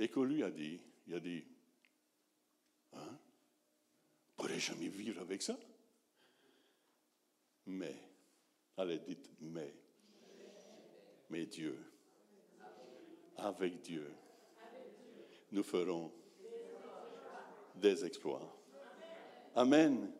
[0.00, 1.44] Et que lui a dit, il a dit,
[2.94, 3.18] hein,
[4.34, 5.58] pourrais jamais vivre avec ça?
[7.66, 7.94] Mais,
[8.78, 9.74] allez, dites mais,
[11.28, 11.78] mais Dieu
[13.36, 14.10] avec Dieu,
[15.52, 16.10] nous ferons
[17.74, 18.56] des exploits.
[19.54, 20.10] Amen.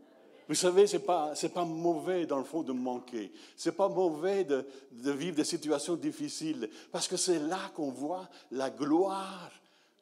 [0.46, 3.32] Vous savez, ce n'est pas, pas mauvais dans le fond de manquer.
[3.56, 7.90] Ce n'est pas mauvais de, de, vivre des situations difficiles, parce que c'est là qu'on
[7.90, 9.50] voit la gloire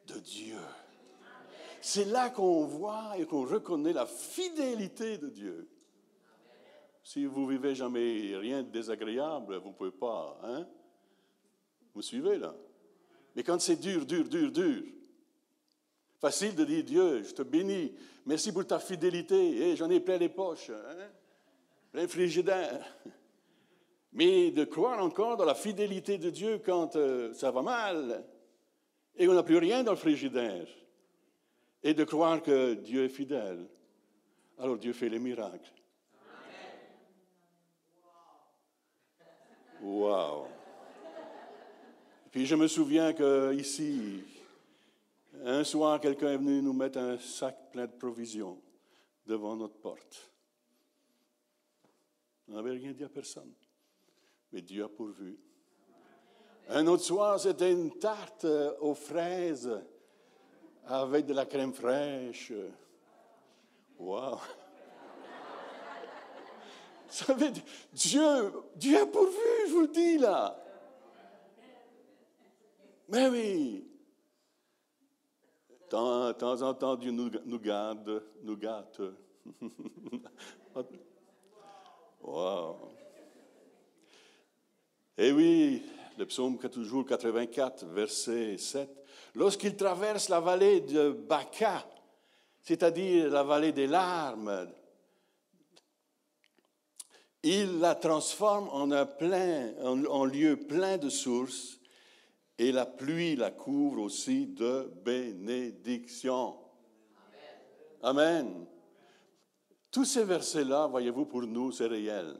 [0.08, 0.58] de Dieu.
[1.80, 5.68] C'est là qu'on voit et qu'on reconnaît la fidélité de Dieu.
[7.04, 10.38] Si vous vivez jamais rien de désagréable, vous ne pouvez pas.
[10.42, 10.66] Hein?
[11.94, 12.54] Vous suivez là?
[13.34, 14.82] Mais quand c'est dur, dur, dur, dur,
[16.20, 17.94] facile de dire Dieu, je te bénis,
[18.26, 21.08] merci pour ta fidélité, et j'en ai plein les poches, hein?
[21.92, 22.84] plein frigidaire.
[24.12, 28.24] Mais de croire encore dans la fidélité de Dieu quand euh, ça va mal
[29.18, 30.66] et on n'a plus rien dans le frigidaire,
[31.82, 33.66] et de croire que Dieu est fidèle,
[34.58, 35.72] alors Dieu fait les miracles.
[39.80, 40.46] Wow.
[42.30, 44.22] Puis je me souviens qu'ici,
[45.44, 48.60] un soir, quelqu'un est venu nous mettre un sac plein de provisions
[49.26, 50.32] devant notre porte.
[52.48, 53.52] On n'avait rien dit à personne,
[54.52, 55.38] mais Dieu a pourvu.
[56.70, 58.46] Un autre soir, c'était une tarte
[58.80, 59.70] aux fraises
[60.86, 62.52] avec de la crème fraîche.
[63.98, 64.36] Wow!
[67.06, 67.52] Vous savez,
[67.90, 70.62] Dieu, Dieu a pourvu, je vous le dis là.
[73.08, 73.88] Mais oui.
[75.90, 79.00] De temps en temps, Dieu nous, nous garde, nous gâte.
[82.22, 82.76] wow.
[85.16, 85.82] Et oui,
[86.18, 88.90] le psaume toujours 84, verset 7.
[89.36, 91.88] Lorsqu'il traverse la vallée de Baca,
[92.60, 94.68] c'est-à-dire la vallée des larmes,
[97.44, 101.78] il la transforme en un lieu plein de sources
[102.58, 106.56] et la pluie la couvre aussi de bénédiction.
[108.02, 108.66] Amen.
[109.92, 112.34] Tous ces versets-là, voyez-vous, pour nous, c'est réel.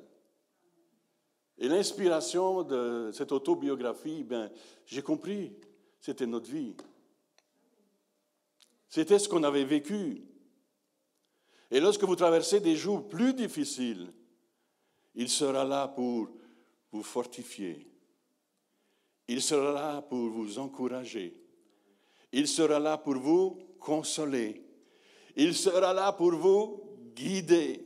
[1.59, 4.51] Et l'inspiration de cette autobiographie, ben,
[4.87, 5.53] j'ai compris,
[6.01, 6.77] c'était notre vie.
[8.89, 10.23] C'était ce qu'on avait vécu.
[11.71, 14.13] Et lorsque vous traversez des jours plus difficiles,
[15.15, 16.29] il sera là pour
[16.93, 17.87] vous fortifier,
[19.27, 21.35] il sera là pour vous encourager.
[22.33, 24.63] Il sera là pour vous consoler.
[25.37, 27.85] Il sera là pour vous guider.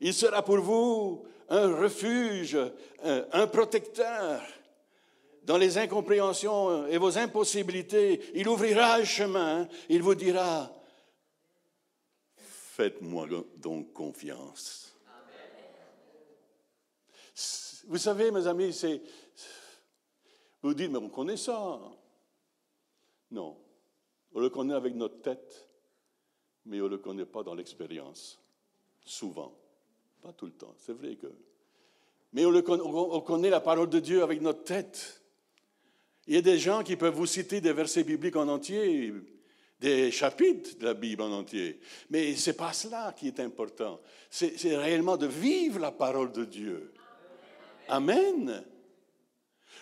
[0.00, 2.58] Il sera pour vous un refuge,
[3.02, 4.42] un protecteur
[5.42, 8.20] dans les incompréhensions et vos impossibilités.
[8.34, 10.70] Il ouvrira un chemin, il vous dira,
[12.36, 14.94] faites-moi donc confiance.
[17.86, 19.02] Vous savez, mes amis, c'est...
[20.62, 21.78] Vous dites, mais on connaît ça.
[23.30, 23.58] Non,
[24.32, 25.68] on le connaît avec notre tête,
[26.64, 28.40] mais on ne le connaît pas dans l'expérience.
[29.04, 29.54] Souvent.
[30.24, 31.26] Pas tout le temps, c'est vrai que...
[32.32, 35.20] Mais on, connaît la parole de Dieu avec notre tête.
[36.26, 39.12] Il y a des gens qui peuvent vous citer des versets bibliques en entier,
[39.78, 41.78] des chapitres de la Bible en entier.
[42.08, 44.00] Mais ce n'est pas cela qui est important.
[44.30, 46.94] C'est réellement de vivre la parole de Dieu.
[47.88, 48.64] Amen.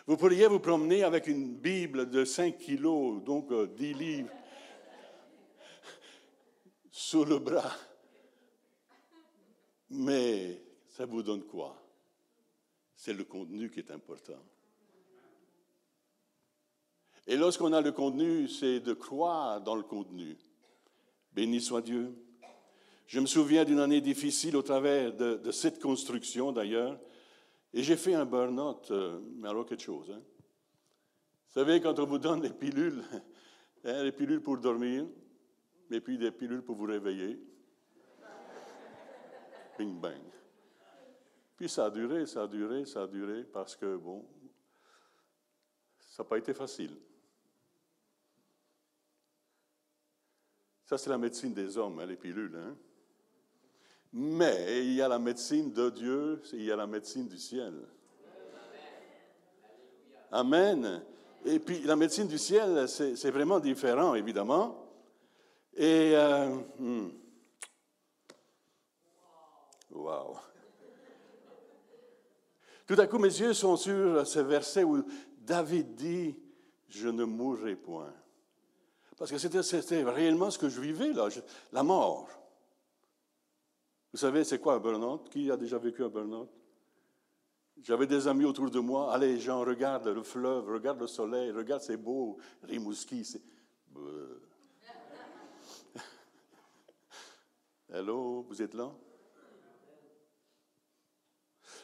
[0.08, 4.30] Vous pourriez vous promener avec une Bible de 5 kilos, donc 10 euh, livres,
[6.90, 7.76] sous le bras.
[9.92, 11.76] Mais ça vous donne quoi?
[12.94, 14.42] C'est le contenu qui est important.
[17.26, 20.36] Et lorsqu'on a le contenu, c'est de croire dans le contenu.
[21.32, 22.14] Béni soit Dieu.
[23.06, 26.98] Je me souviens d'une année difficile au travers de, cette construction d'ailleurs,
[27.74, 30.10] et j'ai fait un burn-out, euh, mais alors quelque chose.
[30.10, 30.22] Hein.
[31.48, 33.02] Vous savez, quand on vous donne des pilules,
[33.84, 35.06] hein, des pilules pour dormir,
[35.90, 37.38] et puis des pilules pour vous réveiller,
[39.90, 40.32] bing.
[41.56, 44.24] Puis ça a duré, ça a duré, ça a duré, parce que, bon,
[46.00, 46.96] ça n'a pas été facile.
[50.84, 52.56] Ça, c'est la médecine des hommes, hein, les pilules.
[52.56, 52.76] Hein.
[54.12, 57.74] Mais il y a la médecine de Dieu, il y a la médecine du ciel.
[60.30, 61.02] Amen.
[61.44, 64.86] Et puis la médecine du ciel, c'est vraiment différent, évidemment.
[65.74, 66.12] Et...
[66.14, 67.21] Euh, hmm.
[69.92, 70.38] Wow.
[72.86, 75.04] Tout à coup, mes yeux sont sur ce verset où
[75.38, 76.34] David dit,
[76.88, 78.12] je ne mourrai point.
[79.16, 81.28] Parce que c'était réellement ce que je vivais, là,
[81.72, 82.28] la mort.
[84.12, 85.28] Vous savez, c'est quoi un burn-out?
[85.30, 86.50] Qui a déjà vécu un burn-out?
[87.82, 89.12] J'avais des amis autour de moi.
[89.12, 93.40] Allez, Jean, regarde le fleuve, regarde le soleil, regarde, c'est beau, Rimouski.
[97.88, 98.92] Hello, vous êtes là?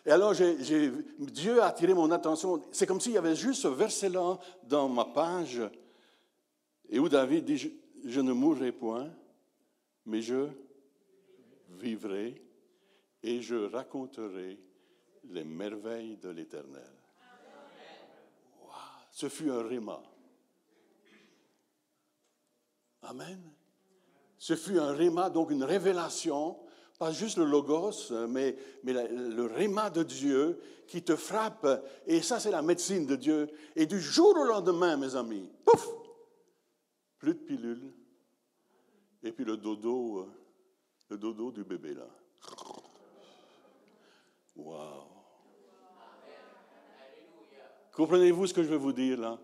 [0.09, 2.63] Et alors, Dieu a attiré mon attention.
[2.73, 5.61] C'est comme s'il y avait juste ce verset-là dans ma page
[6.89, 7.71] et où David dit,
[8.07, 9.11] je, ne mourrai point,
[10.07, 10.49] mais je
[11.73, 12.43] vivrai
[13.23, 14.59] et je raconterai
[15.25, 16.91] les merveilles de l'Éternel.
[19.11, 20.03] Ce fut un réma.
[23.03, 23.43] Amen.
[24.39, 26.59] Ce fut un réma, donc une révélation,
[26.99, 31.67] pas juste le logos, mais, le réma de Dieu qui te frappe.
[32.07, 33.49] Et ça, c'est la médecine de Dieu.
[33.77, 35.89] Et du jour au lendemain, mes amis, pouf,
[37.19, 37.93] plus de pilules,
[39.23, 40.29] et puis le dodo,
[41.09, 42.09] le dodo du bébé là.
[44.57, 45.05] Wow.
[47.93, 49.39] Comprenez-vous ce que je veux vous dire là?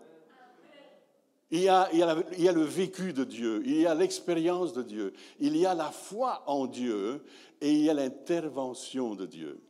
[1.50, 5.66] Il y, a, le vécu de Dieu, il y a l'expérience de Dieu, il y
[5.66, 7.24] a la foi en Dieu
[7.61, 9.62] et il y a l'intervention de Dieu.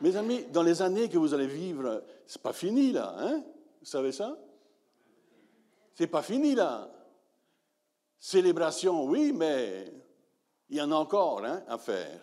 [0.00, 3.44] Mes amis, dans les années que vous allez vivre, c'est pas fini là, hein?
[3.80, 4.36] Vous savez ça?
[5.94, 6.90] C'est pas fini là.
[8.18, 9.92] Célébration, oui, mais
[10.70, 12.20] il y en a encore hein, à faire.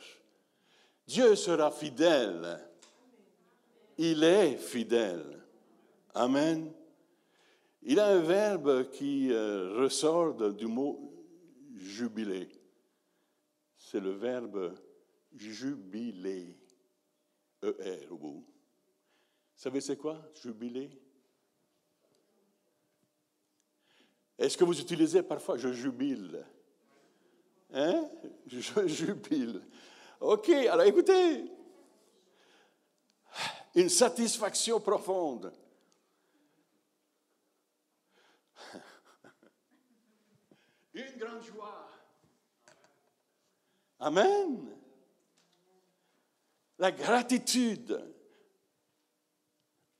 [1.07, 2.59] Dieu sera fidèle.
[3.97, 5.41] Il est fidèle.
[6.13, 6.71] Amen.
[7.87, 11.13] Il a un verbe qui euh, ressort du mot
[11.75, 12.49] jubilé.
[13.77, 14.73] C'est le verbe
[15.35, 16.57] jubiler.
[17.61, 18.43] E-R au bout.
[18.43, 20.89] Vous savez c'est quoi, jubilé?
[24.39, 26.43] Est-ce que vous utilisez parfois je jubile?
[27.71, 28.09] Hein?
[28.47, 29.61] Je jubile.
[30.21, 31.45] OK, alors écoutez.
[33.75, 35.53] Une satisfaction profonde.
[41.17, 41.89] Grande joie.
[43.99, 44.75] Amen.
[46.77, 48.01] La gratitude.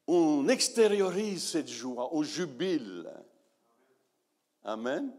[0.08, 3.10] On extériorise cette joie, on jubile.
[4.64, 5.12] Amen.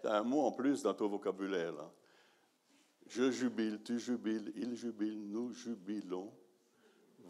[0.00, 1.74] C'est un mot en plus dans ton vocabulaire.
[3.06, 6.32] Je jubile, tu jubiles, il jubile, nous jubilons,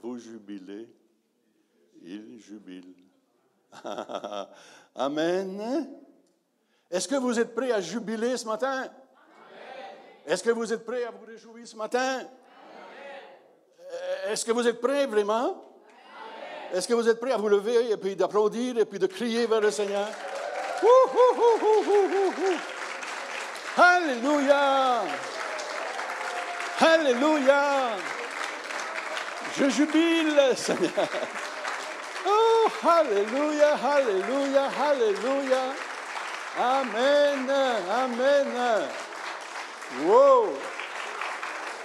[0.00, 0.88] vous jubilez,
[2.02, 2.94] il jubile.
[4.94, 6.01] Amen.
[6.92, 8.84] Est-ce que vous êtes prêts à jubiler ce matin?
[10.26, 12.20] Est-ce que vous êtes prêts à vous réjouir ce matin?
[14.26, 15.64] Est-ce que vous êtes prêts vraiment?
[16.72, 19.46] Est-ce que vous êtes prêts à vous lever et puis d'applaudir et puis de crier
[19.46, 20.06] vers le Seigneur?
[23.76, 25.02] Alléluia!
[26.78, 27.96] Alléluia!
[29.56, 31.08] Je jubile, Seigneur.
[32.26, 35.74] Oh, Alléluia, Alléluia, Alléluia.
[36.58, 38.88] Amen, Amen.
[40.06, 40.48] Wow.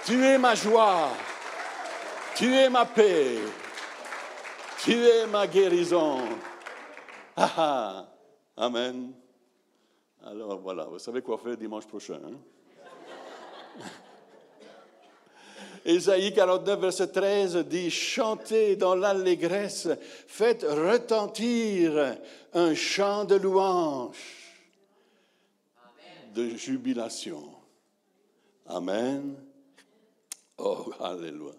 [0.04, 1.10] Tu es ma joie.
[2.36, 3.40] Tu es ma paix.
[4.84, 6.20] Tu es ma guérison.
[7.36, 8.06] Ah, ah.
[8.56, 9.12] Amen.
[10.24, 12.20] Alors voilà, vous savez quoi faire dimanche prochain.
[12.24, 12.38] Hein?
[15.84, 19.88] Ésaïe 49, verset 13 dit, chantez dans l'allégresse,
[20.26, 22.16] faites retentir
[22.52, 24.16] un chant de louange,
[26.38, 27.42] de jubilation.
[28.66, 29.34] Amen.
[30.56, 31.54] Oh, Alléluia.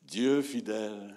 [0.00, 1.14] Dieu fidèle.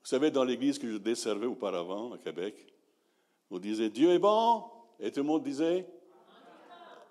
[0.00, 2.54] Vous savez, dans l'église que je desservais auparavant à Québec,
[3.50, 4.64] on disait Dieu est bon,
[5.00, 5.86] et tout le monde disait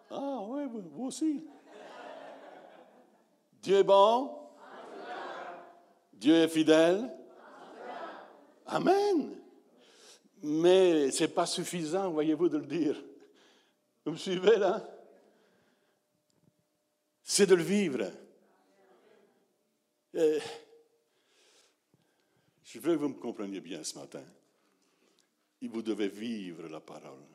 [0.09, 1.43] Ah oui, vous aussi.
[3.61, 4.31] Dieu est bon.
[6.13, 7.13] Dieu est fidèle.
[8.65, 9.35] Amen.
[10.41, 13.03] Mais ce n'est pas suffisant, voyez-vous, de le dire.
[14.07, 14.81] Vous me suivez là?
[17.21, 18.09] C'est de le vivre.
[20.13, 20.39] je
[22.79, 24.23] veux que vous me compreniez bien ce matin.
[25.61, 27.27] Vous devez vivre la parole.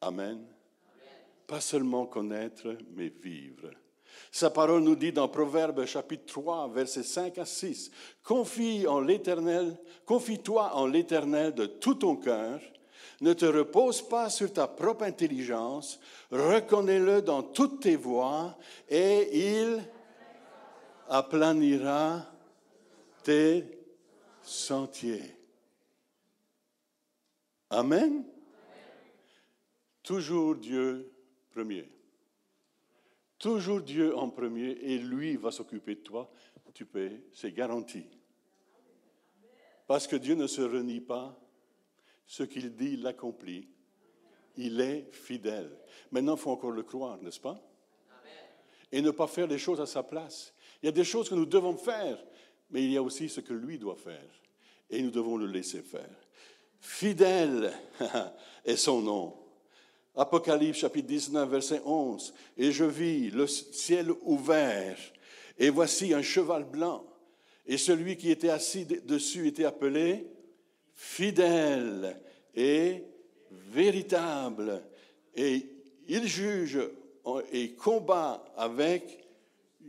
[0.00, 0.44] Amen.
[1.46, 3.70] Pas seulement connaître, mais vivre.
[4.32, 7.92] Sa parole nous dit dans Proverbe chapitre 3, versets 5 à 6,
[8.24, 12.60] Confie en l'Éternel, confie-toi en l'Éternel de tout ton cœur,
[13.22, 16.00] ne te repose pas sur ta propre intelligence,
[16.30, 18.58] reconnais-le dans toutes tes voies
[18.88, 19.82] et il
[21.08, 22.26] aplanira
[23.22, 23.64] tes
[24.42, 25.36] sentiers.
[27.70, 28.24] Amen.
[30.02, 31.12] Toujours Dieu
[31.52, 31.88] premier.
[33.38, 36.30] Toujours Dieu en premier et lui va s'occuper de toi.
[36.74, 38.04] Tu peux, c'est garanti.
[39.86, 41.38] Parce que Dieu ne se renie pas.
[42.26, 43.68] Ce qu'il dit, il l'accomplit.
[44.56, 45.70] Il est fidèle.
[46.10, 47.60] Maintenant, il faut encore le croire, n'est-ce pas?
[48.90, 50.52] Et ne pas faire les choses à sa place.
[50.82, 52.22] Il y a des choses que nous devons faire,
[52.70, 54.28] mais il y a aussi ce que lui doit faire.
[54.90, 56.10] Et nous devons le laisser faire.
[56.80, 57.72] Fidèle
[58.64, 59.36] est son nom.
[60.14, 62.34] Apocalypse chapitre 19, verset 11.
[62.58, 64.98] Et je vis le ciel ouvert,
[65.58, 67.06] et voici un cheval blanc.
[67.66, 70.26] Et celui qui était assis dessus était appelé
[71.02, 72.16] fidèle
[72.54, 73.04] et
[73.50, 74.82] véritable.
[75.34, 75.66] Et
[76.06, 76.78] il juge
[77.50, 79.26] et combat avec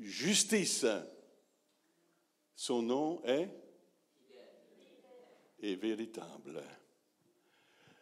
[0.02, 0.88] justice.
[2.56, 3.48] Son nom est
[5.62, 6.64] et véritable.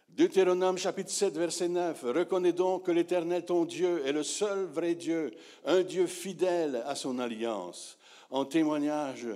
[0.08, 2.04] Deutéronome chapitre 7, verset 9.
[2.04, 5.32] Reconnais donc que l'Éternel, ton Dieu, est le seul vrai Dieu,
[5.66, 7.98] un Dieu fidèle à son alliance,
[8.30, 9.28] en, témoignage,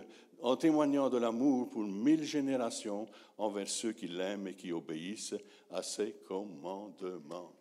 [0.42, 3.08] en témoignant de l'amour pour mille générations
[3.38, 5.36] envers ceux qui l'aiment et qui obéissent
[5.72, 7.56] à ses commandements.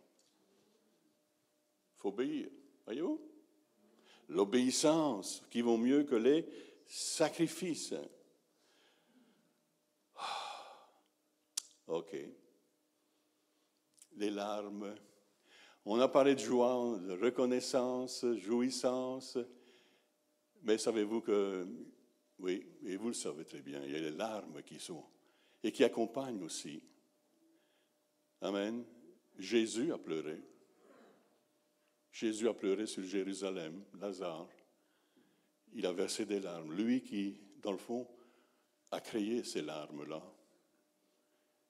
[1.97, 2.49] Il faut obéir,
[2.85, 3.21] voyez-vous?
[4.29, 6.47] L'obéissance qui vaut mieux que les
[6.87, 7.95] sacrifices.
[10.17, 10.89] Ah,
[11.89, 12.17] OK
[14.17, 14.95] les larmes.
[15.85, 19.39] On a parlé de joie, de reconnaissance, jouissance,
[20.63, 21.67] mais savez-vous que,
[22.39, 25.05] oui, et vous le savez très bien, il y a les larmes qui sont,
[25.63, 26.83] et qui accompagnent aussi.
[28.41, 28.85] Amen.
[29.39, 30.41] Jésus a pleuré.
[32.13, 34.49] Jésus a pleuré sur Jérusalem, Lazare.
[35.73, 36.73] Il a versé des larmes.
[36.73, 38.07] Lui qui, dans le fond,
[38.91, 40.23] a créé ces larmes-là,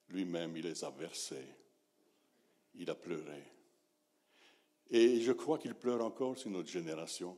[0.08, 1.56] lui-même, il les a versées
[2.76, 3.42] il a pleuré.
[4.90, 7.36] Et je crois qu'il pleure encore sur notre génération.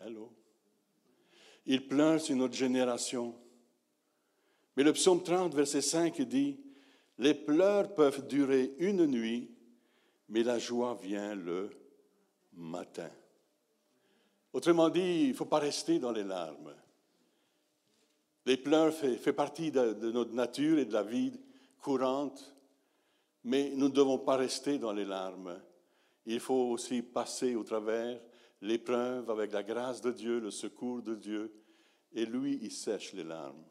[0.00, 0.32] Hello.
[1.66, 3.34] Il pleure sur notre génération.
[4.76, 6.60] Mais le psaume 30, verset 5 dit,
[7.18, 9.50] Les pleurs peuvent durer une nuit,
[10.28, 11.70] mais la joie vient le
[12.52, 13.10] matin.
[14.52, 16.74] Autrement dit, il ne faut pas rester dans les larmes.
[18.46, 21.32] Les pleurs font partie de, de notre nature et de la vie
[21.80, 22.54] courante.
[23.44, 25.60] Mais nous ne devons pas rester dans les larmes.
[26.26, 28.20] Il faut aussi passer au travers
[28.64, 31.52] l'épreuve avec la grâce de Dieu, le secours de Dieu.
[32.14, 33.62] Et lui, il sèche les larmes.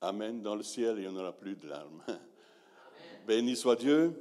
[0.00, 0.42] Amen.
[0.42, 2.02] Dans le ciel, il n'y en aura plus de larmes.
[3.26, 4.12] Béni soit Dieu.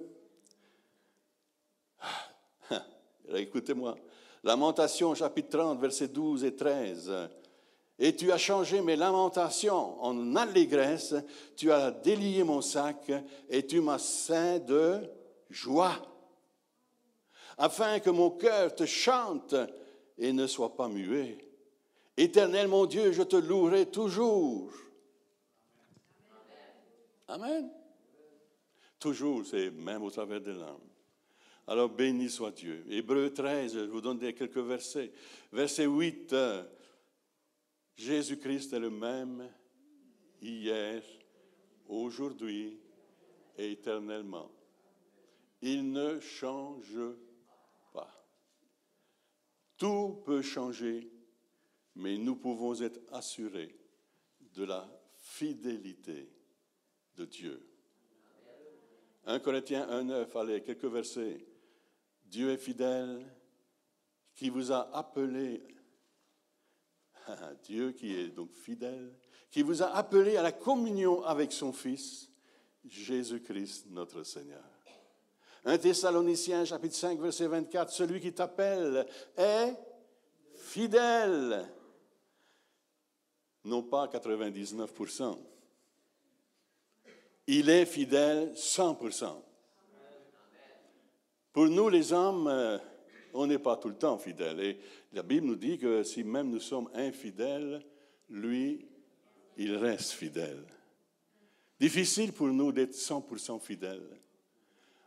[3.34, 3.98] Écoutez-moi.
[4.44, 7.30] Lamentation chapitre 30, versets 12 et 13.
[7.98, 11.16] Et tu as changé mes lamentations en allégresse,
[11.56, 13.12] tu as délié mon sac
[13.50, 15.10] et tu m'as saint de
[15.50, 16.12] joie,
[17.58, 19.56] afin que mon cœur te chante
[20.18, 21.38] et ne soit pas muet.
[22.16, 24.72] Éternel mon Dieu, je te louerai toujours.
[27.28, 27.70] Amen.
[28.99, 30.80] Toujours, c'est même au travers des larmes.
[31.68, 32.86] Alors béni soit Dieu.
[32.89, 35.12] Hébreu 13, je vous donne quelques versets.
[35.51, 36.36] Verset 8,
[37.95, 39.49] Jésus-Christ est le même
[40.41, 41.01] hier,
[41.88, 42.78] aujourd'hui
[43.58, 44.51] et éternellement.
[45.62, 46.97] Il ne change.
[49.84, 51.12] Tout peut changer,
[51.98, 53.76] mais nous pouvons être assurés
[54.54, 56.32] de la fidélité
[57.18, 57.68] de Dieu.
[59.26, 61.46] 1 Corinthiens 1.9, allez, quelques versets.
[62.24, 63.26] Dieu est fidèle,
[64.34, 65.62] qui vous a appelé,
[67.66, 69.14] Dieu qui est donc fidèle,
[69.52, 72.32] qui vous a appelé à la communion avec son Fils,
[72.86, 74.64] Jésus-Christ notre Seigneur.
[75.66, 79.05] 1 Thessaloniciens chapitre 5 verset 24, celui qui t'appelle
[79.38, 79.74] est
[80.55, 81.70] fidèle.
[83.64, 85.38] Non pas 99%.
[87.47, 89.41] Il est fidèle 100%.
[91.53, 92.78] Pour nous, les hommes, euh,
[93.34, 94.59] on n'est pas tout le temps fidèles.
[94.59, 94.80] Et
[95.14, 97.86] la Bible nous dit que si même nous sommes infidèles,
[98.30, 98.88] lui,
[99.57, 100.66] il reste fidèle.
[101.80, 104.20] Difficile pour nous d'être 100% fidèles.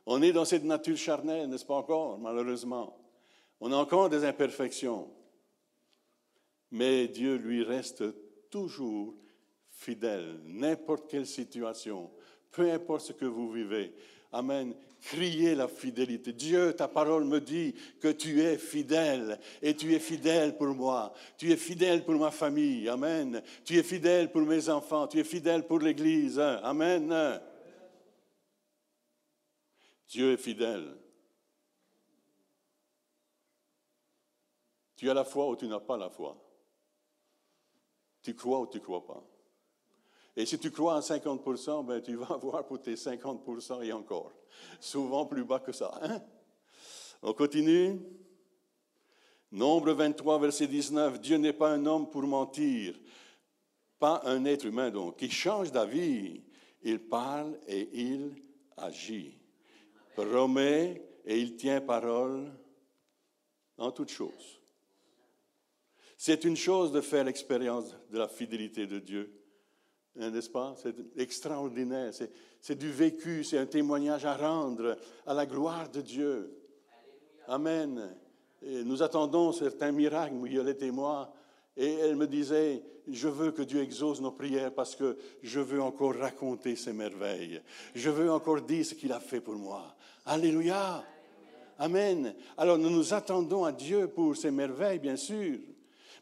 [0.06, 2.96] On est dans cette nature charnelle, n'est-ce pas encore, malheureusement.
[3.60, 5.10] On a encore des imperfections.
[6.70, 8.04] Mais Dieu, lui, reste
[8.50, 9.14] toujours
[9.68, 12.10] fidèle, n'importe quelle situation,
[12.50, 13.94] peu importe ce que vous vivez.
[14.32, 14.74] Amen.
[15.00, 16.32] Criez la fidélité.
[16.32, 21.12] Dieu, ta parole me dit que tu es fidèle et tu es fidèle pour moi.
[21.38, 22.88] Tu es fidèle pour ma famille.
[22.88, 23.40] Amen.
[23.64, 25.06] Tu es fidèle pour mes enfants.
[25.06, 26.40] Tu es fidèle pour l'Église.
[26.40, 27.40] Amen.
[30.08, 30.96] Dieu est fidèle.
[34.96, 36.36] Tu as la foi ou tu n'as pas la foi.
[38.22, 39.22] Tu crois ou tu ne crois pas.
[40.36, 44.32] Et si tu crois à 50%, ben, tu vas avoir pour tes 50% et encore.
[44.80, 45.98] Souvent plus bas que ça.
[46.02, 46.22] Hein?
[47.22, 48.00] On continue.
[49.52, 51.20] Nombre 23, verset 19.
[51.20, 52.98] Dieu n'est pas un homme pour mentir,
[53.98, 56.42] pas un être humain donc, qui change d'avis.
[56.82, 58.34] Il parle et il
[58.76, 59.38] agit.
[60.16, 62.50] Promet et il tient parole
[63.78, 64.60] en toutes choses.
[66.16, 69.30] C'est une chose de faire l'expérience de la fidélité de Dieu.
[70.18, 70.74] Hein, n'est-ce pas?
[70.82, 72.12] C'est extraordinaire.
[72.60, 74.96] C'est du vécu, c'est un témoignage à rendre
[75.26, 76.56] à la gloire de Dieu.
[77.46, 78.16] Amen.
[78.62, 81.32] Nous attendons certains miracles, Violette et moi.
[81.76, 85.82] Et elle me disait, je veux que Dieu exauce nos prières parce que je veux
[85.82, 87.60] encore raconter ses merveilles.
[87.94, 89.94] Je veux encore dire ce qu'il a fait pour moi.
[90.24, 91.04] Alléluia.
[91.78, 92.34] Amen.
[92.56, 95.58] Alors nous nous attendons à Dieu pour ses merveilles, bien sûr,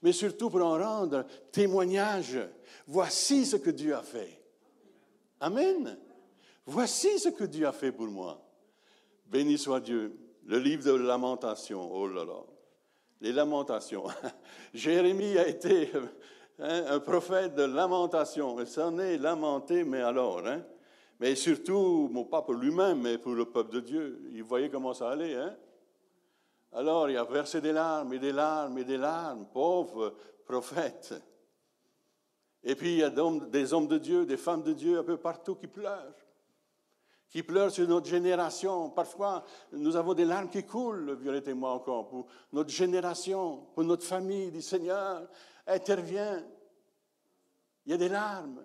[0.03, 2.39] mais surtout pour en rendre témoignage
[2.87, 4.41] Voici ce que Dieu a fait.
[5.41, 5.99] Amen.
[6.67, 8.41] Voici ce que Dieu a fait pour moi.
[9.27, 10.19] Béni soit Dieu.
[10.47, 12.43] Le livre de lamentation, oh là là.
[13.25, 14.05] Les lamentations.
[14.75, 15.91] Jérémie a été
[16.59, 18.61] hein, un prophète de lamentation.
[18.61, 20.63] Il s'en est lamenté, mais alors, hein?
[21.19, 24.29] Mais surtout, pas pour lui-même, mais pour le peuple de Dieu.
[24.33, 25.57] Il voyait comment ça allait, hein?
[26.71, 29.47] Alors, il a versé des larmes et des larmes et des larmes.
[29.51, 30.15] Pauvre
[30.45, 31.15] prophète.
[32.63, 35.17] Et puis il y a des hommes de Dieu, des femmes de Dieu un peu
[35.17, 36.13] partout qui pleurent,
[37.35, 38.91] qui pleurent sur notre génération.
[38.91, 43.83] Parfois, nous avons des larmes qui coulent, Violette et moi encore, pour notre génération, pour
[43.83, 44.53] notre famille.
[44.53, 45.27] Dit Seigneur,
[45.67, 46.45] interviens.
[47.85, 48.65] Il y a des larmes.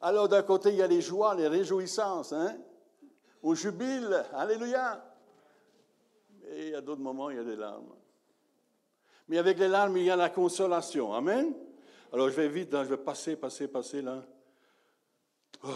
[0.00, 2.56] Alors d'un côté, il y a les joies, les réjouissances, hein?
[3.42, 5.04] au jubile, alléluia.
[6.54, 7.92] Et a d'autres moments, il y a des larmes.
[9.28, 11.12] Mais avec les larmes, il y a la consolation.
[11.12, 11.52] Amen.
[12.14, 14.24] Alors je vais vite, je vais passer, passer, passer là.
[15.64, 15.68] Oh.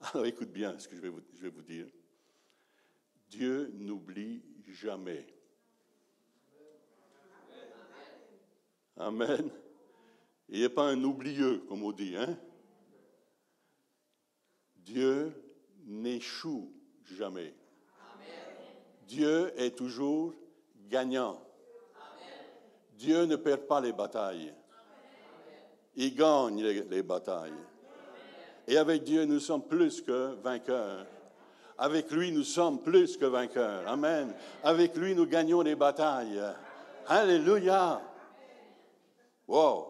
[0.00, 1.86] Alors écoute bien ce que je vais vous, je vais vous dire.
[3.28, 5.26] Dieu n'oublie jamais.
[8.96, 9.50] Amen.
[10.48, 12.16] Il n'est pas un oublieux, comme on dit.
[12.16, 12.36] Hein?
[14.76, 15.32] Dieu
[15.86, 16.72] n'échoue
[17.04, 17.54] jamais.
[19.06, 20.34] Dieu est toujours
[20.88, 21.40] gagnant.
[22.92, 24.54] Dieu ne perd pas les batailles.
[25.96, 27.54] Il gagne les, batailles.
[28.70, 31.04] Et avec Dieu, nous sommes plus que vainqueurs.
[31.76, 33.88] Avec lui, nous sommes plus que vainqueurs.
[33.88, 34.32] Amen.
[34.62, 36.40] Avec lui, nous gagnons les batailles.
[37.08, 38.00] Alléluia.
[39.48, 39.88] Wow.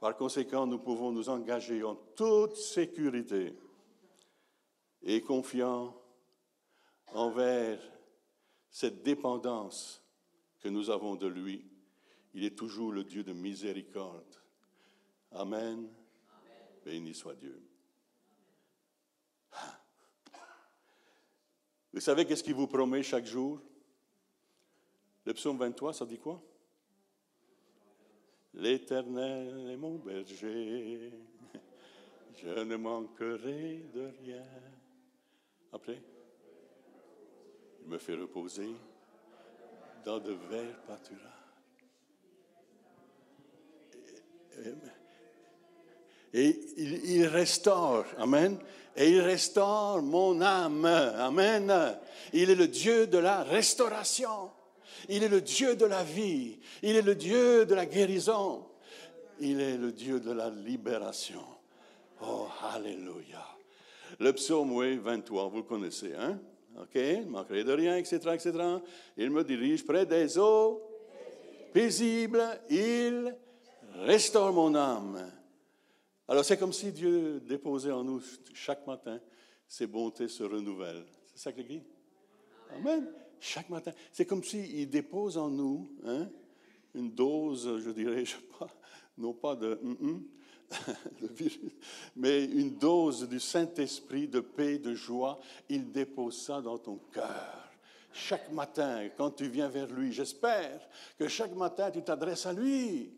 [0.00, 3.58] Par conséquent, nous pouvons nous engager en toute sécurité
[5.02, 5.96] et confiant
[7.14, 7.80] envers
[8.68, 10.02] cette dépendance
[10.60, 11.64] que nous avons de lui.
[12.34, 14.36] Il est toujours le Dieu de miséricorde.
[15.32, 15.88] Amen.
[16.86, 17.60] Béni soit Dieu.
[21.92, 23.60] Vous savez qu'est-ce qu'il vous promet chaque jour?
[25.24, 26.40] Le psaume 23, ça dit quoi?
[28.54, 31.12] L'Éternel est mon berger,
[32.36, 34.46] je ne manquerai de rien.
[35.72, 36.00] Après,
[37.82, 38.76] il me fait reposer
[40.04, 41.32] dans de verts pâturages.
[46.34, 48.58] Et il, restaure, Amen.
[48.96, 51.98] Et il restaure mon âme, Amen.
[52.32, 54.50] Il est le Dieu de la restauration.
[55.08, 56.58] Il est le Dieu de la vie.
[56.82, 58.66] Il est le Dieu de la guérison.
[59.40, 61.44] Il est le Dieu de la libération.
[62.22, 63.44] Oh, Alléluia.
[64.18, 66.38] Le psaume, oui, 23, vous le connaissez, hein?
[66.80, 68.52] OK, ne manquerait de rien, etc., etc.
[69.16, 70.82] Il me dirige près des eaux
[71.72, 72.42] paisibles.
[72.68, 73.34] Il
[74.04, 75.32] restaure mon âme.
[76.28, 78.22] Alors, c'est comme si Dieu déposait en nous
[78.52, 79.20] chaque matin,
[79.68, 81.06] ses bontés se renouvellent.
[81.26, 81.82] C'est ça que dit?
[82.74, 83.06] Amen.
[83.38, 83.92] Chaque matin.
[84.12, 86.28] C'est comme s'il dépose en nous hein,
[86.94, 88.24] une dose, je dirais,
[88.58, 88.68] pas,
[89.18, 89.78] non pas de,
[92.16, 95.38] mais une dose du Saint-Esprit de paix, de joie.
[95.68, 97.70] Il dépose ça dans ton cœur.
[98.12, 100.80] Chaque matin, quand tu viens vers lui, j'espère
[101.18, 103.12] que chaque matin, tu t'adresses à lui.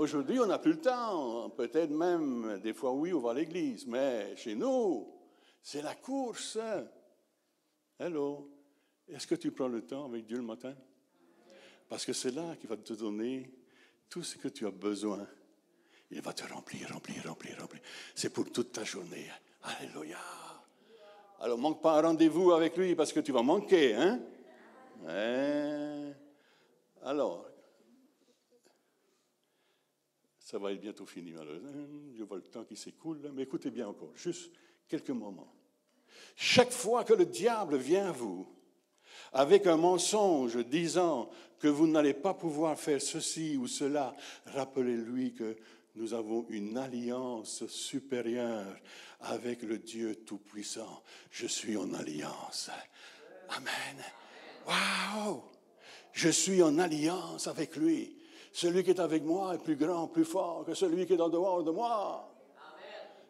[0.00, 1.50] Aujourd'hui, on n'a plus le temps.
[1.50, 3.86] Peut-être même, des fois, oui, on va à l'église.
[3.86, 5.12] Mais chez nous,
[5.62, 6.56] c'est la course.
[7.98, 8.50] Hello.
[9.06, 10.74] Est-ce que tu prends le temps avec Dieu le matin?
[11.86, 13.52] Parce que c'est là qu'il va te donner
[14.08, 15.26] tout ce que tu as besoin.
[16.10, 17.82] Il va te remplir, remplir, remplir, remplir.
[18.14, 19.30] C'est pour toute ta journée.
[19.64, 20.16] Alléluia.
[21.40, 24.18] Alors, manque pas un rendez-vous avec lui parce que tu vas manquer, hein?
[27.02, 27.49] Alors,
[30.50, 31.70] ça va être bientôt fini, malheureusement.
[32.18, 34.50] Je vois le temps qui s'écoule, mais écoutez bien encore, juste
[34.88, 35.54] quelques moments.
[36.34, 38.48] Chaque fois que le diable vient à vous
[39.32, 41.30] avec un mensonge disant
[41.60, 45.56] que vous n'allez pas pouvoir faire ceci ou cela, rappelez-lui que
[45.94, 48.76] nous avons une alliance supérieure
[49.20, 51.04] avec le Dieu Tout-Puissant.
[51.30, 52.70] Je suis en alliance.
[53.50, 54.04] Amen.
[54.66, 55.44] Waouh!
[56.12, 58.19] Je suis en alliance avec lui.
[58.52, 61.28] Celui qui est avec moi est plus grand, plus fort que celui qui est en
[61.28, 62.34] dehors de moi.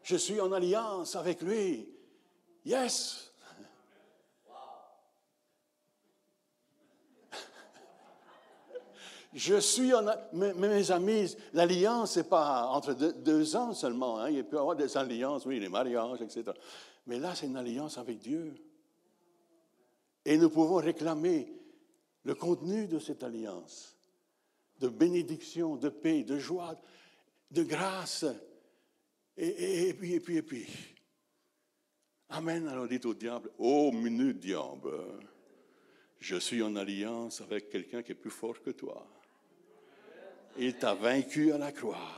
[0.03, 1.87] Je suis en alliance avec lui.
[2.65, 3.31] Yes.
[9.35, 10.07] Je suis en.
[10.33, 14.21] Mais, mes amis, l'alliance, n'est pas entre deux, ans seulement.
[14.21, 14.31] Hein.
[14.31, 16.53] Il peut y avoir des alliances, oui, les mariages, etc.
[17.07, 18.55] Mais là, c'est une alliance avec Dieu.
[20.25, 21.53] Et nous pouvons réclamer
[22.25, 24.00] le contenu de cette alliance
[24.81, 26.75] de bénédiction, de paix, de joie,
[27.51, 28.25] de grâce.
[29.37, 30.67] Et, puis, et puis, et puis.
[32.31, 32.67] Amen.
[32.69, 34.93] Alors dites au diable, oh minute diable,
[36.19, 39.07] je suis en alliance avec quelqu'un qui est plus fort que toi.
[40.59, 42.13] Il t'a vaincu à la croix.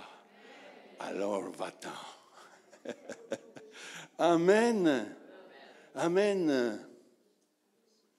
[1.01, 1.91] Alors va-t'en.
[4.19, 5.17] Amen.
[5.95, 6.89] Amen.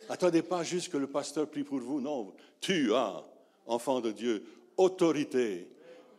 [0.10, 2.02] Attendez pas juste que le pasteur prie pour vous.
[2.02, 3.24] Non, tu as
[3.68, 4.46] enfant de Dieu,
[4.78, 5.70] autorité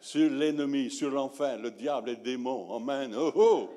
[0.00, 2.74] sur l'ennemi, sur l'enfer, le diable et le démon.
[2.76, 3.14] Amen.
[3.16, 3.70] Oh, oh.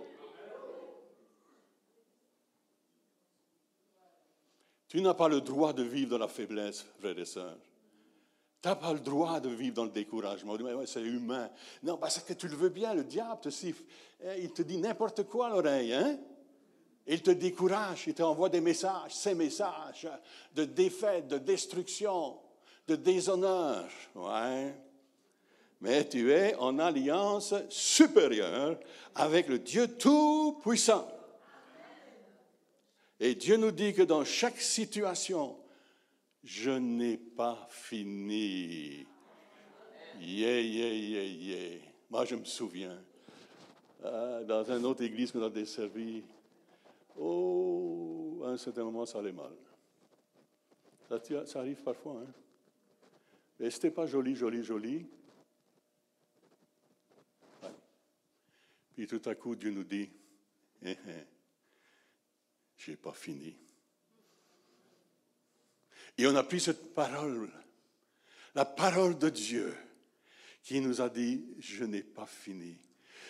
[4.89, 7.57] Tu n'as pas le droit de vivre dans la faiblesse, frères et sœurs.
[8.61, 10.57] Tu n'as pas le droit de vivre dans le découragement.
[10.85, 11.49] C'est humain.
[11.83, 13.83] Non, parce que tu le veux bien, le diable te siffle.
[14.21, 15.93] Eh, il te dit n'importe quoi à l'oreille.
[15.93, 16.17] Hein?
[17.05, 20.09] Il te décourage, il t'envoie des messages, ces messages
[20.53, 22.37] de défaite, de destruction
[22.87, 23.85] de déshonneur.
[24.15, 24.73] Ouais.
[25.81, 28.79] Mais tu es en alliance supérieure
[29.13, 31.07] avec le Dieu Tout-Puissant.
[33.19, 35.57] Et Dieu nous dit que dans chaque situation,
[36.43, 39.05] je n'ai pas fini.
[40.19, 41.79] Yeah, yeah, yeah, yeah.
[42.09, 42.97] Moi, je me souviens,
[44.03, 46.23] euh, dans une autre église qu'on a desservi,
[47.19, 49.51] oh, à un certain moment, ça allait mal.
[51.09, 52.31] Ça, ça arrive parfois, hein?
[53.59, 55.05] Mais ce n'était pas joli, joli, joli.
[58.93, 60.09] Puis tout à coup, Dieu nous dit,
[60.83, 60.95] eh,
[62.87, 63.55] eh, pas fini.
[66.17, 67.51] Et on a pris cette parole,
[68.55, 69.75] la parole de Dieu,
[70.63, 72.77] qui nous a dit, je n'ai pas fini.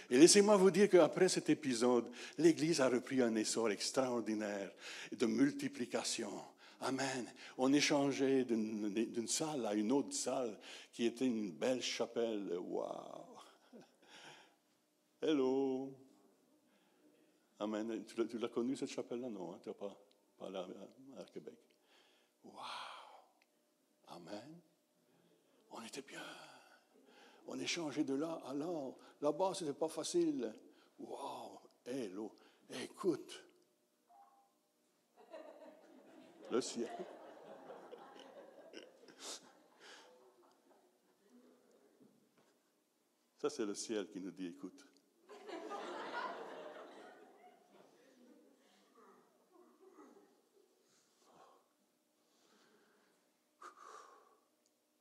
[0.09, 4.71] Et laissez-moi vous dire qu'après cet épisode, l'Église a repris un essor extraordinaire
[5.11, 6.31] de multiplication.
[6.81, 7.33] Amen.
[7.57, 10.57] On échangeait d'une salle à une autre salle
[10.93, 12.55] qui était une belle chapelle.
[12.57, 13.25] Wow.
[15.21, 15.91] Hello.
[17.59, 18.03] Amen.
[18.05, 19.29] Tu l'as connue cette chapelle-là?
[19.29, 19.59] Non, hein?
[19.63, 20.67] tu n'as pas, là
[21.17, 21.57] à, Québec.
[22.43, 22.53] Wow.
[24.09, 24.59] Amen.
[25.71, 26.21] On était bien.
[27.47, 28.91] On échangeait de là à là.
[29.21, 30.53] Là-bas, ce n'était pas facile.
[30.99, 31.59] Wow.
[31.85, 32.31] Hello.
[32.83, 33.46] Écoute.
[36.49, 36.89] Le ciel.
[43.37, 44.85] Ça, c'est le ciel qui nous dit écoute.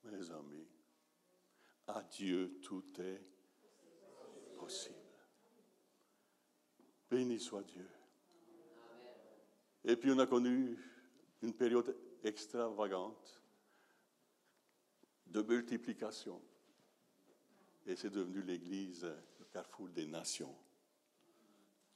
[0.04, 0.68] Mes amis,
[1.86, 3.22] à Dieu tout est
[4.56, 4.94] possible.
[7.10, 7.88] Béni soit Dieu.
[9.84, 10.76] Et puis on a connu
[11.42, 13.40] une période extravagante
[15.26, 16.40] de multiplication.
[17.86, 20.56] Et c'est devenu l'Église, le carrefour des nations.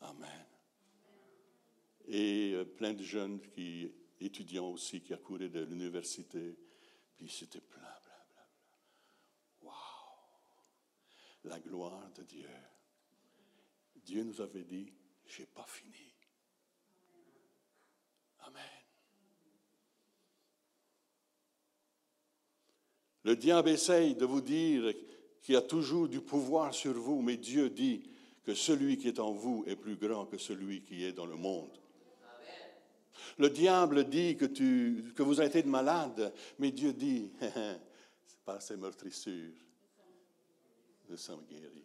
[0.00, 0.46] Amen.
[2.06, 6.56] Et euh, plein de jeunes qui, étudiants aussi, qui accouraient de l'université.
[7.16, 8.46] Puis c'était plein, plein, plein.
[9.62, 9.74] Waouh!
[11.44, 12.48] La gloire de Dieu.
[13.96, 14.92] Dieu nous avait dit,
[15.26, 16.14] j'ai pas fini.
[18.40, 18.62] Amen.
[23.24, 24.92] Le diable essaye de vous dire
[25.42, 28.02] qu'il a toujours du pouvoir sur vous, mais Dieu dit
[28.44, 31.36] que celui qui est en vous est plus grand que celui qui est dans le
[31.36, 31.70] monde.
[33.38, 37.30] Le diable dit que, tu, que vous été malade, mais Dieu dit,
[38.44, 39.52] par ces meurtrissures,
[41.08, 41.84] nous sommes guéris.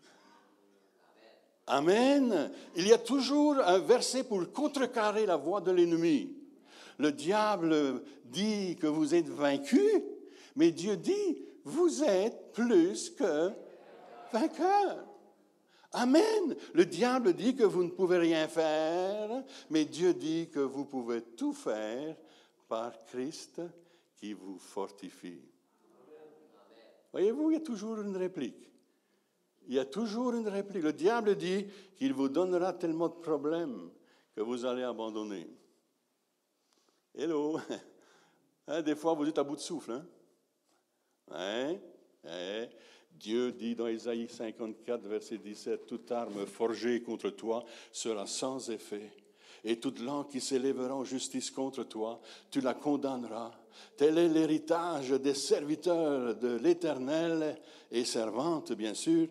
[1.68, 2.52] Amen.
[2.76, 6.32] Il y a toujours un verset pour contrecarrer la voix de l'ennemi.
[6.98, 10.04] Le diable dit que vous êtes vaincu,
[10.56, 13.52] mais Dieu dit, vous êtes plus que
[14.32, 15.06] vainqueur.
[15.92, 16.56] Amen.
[16.74, 21.22] Le diable dit que vous ne pouvez rien faire, mais Dieu dit que vous pouvez
[21.22, 22.16] tout faire
[22.68, 23.62] par Christ
[24.18, 25.42] qui vous fortifie.
[27.12, 28.70] Voyez-vous, il y a toujours une réplique.
[29.68, 30.84] Il y a toujours une réplique.
[30.84, 33.90] Le diable dit qu'il vous donnera tellement de problèmes
[34.36, 35.50] que vous allez abandonner.
[37.14, 37.60] Hello.
[38.68, 39.92] Hein, des fois, vous êtes à bout de souffle.
[39.92, 40.08] Hein?
[41.32, 41.76] Hein?
[42.26, 42.68] hein?
[43.20, 49.12] Dieu dit dans Isaïe 54, verset 17, Toute arme forgée contre toi sera sans effet,
[49.64, 52.22] et toute langue qui s'élèvera en justice contre toi,
[52.52, 53.54] tu la condamneras.
[53.98, 57.58] Tel est l'héritage des serviteurs de l'Éternel
[57.92, 59.28] et servantes, bien sûr.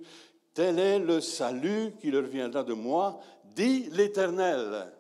[0.53, 3.21] Tel est le salut qui leur viendra de moi,
[3.55, 4.93] dit l'Éternel.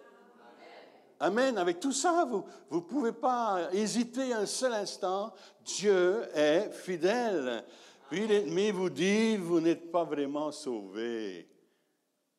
[1.24, 1.56] Amen.
[1.56, 5.32] Avec tout ça, vous ne pouvez pas hésiter un seul instant.
[5.64, 7.64] Dieu est fidèle.
[8.10, 11.48] Puis l'ennemi vous dit, vous n'êtes pas vraiment sauvé.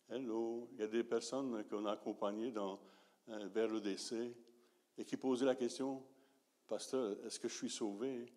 [0.07, 0.69] Hello.
[0.73, 4.31] Il y a des personnes qu'on a accompagnées euh, vers le décès
[4.95, 6.03] et qui posaient la question,
[6.67, 8.31] Pasteur, est-ce que je suis sauvé?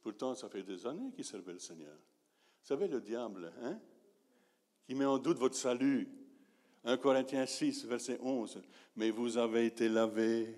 [0.00, 1.92] Pourtant, ça fait des années qu'il servait le Seigneur.
[1.92, 3.78] Vous savez, le diable, hein,
[4.86, 6.08] qui met en doute votre salut.
[6.84, 8.62] 1 Corinthiens 6, verset 11.
[8.96, 10.54] Mais vous avez été lavés,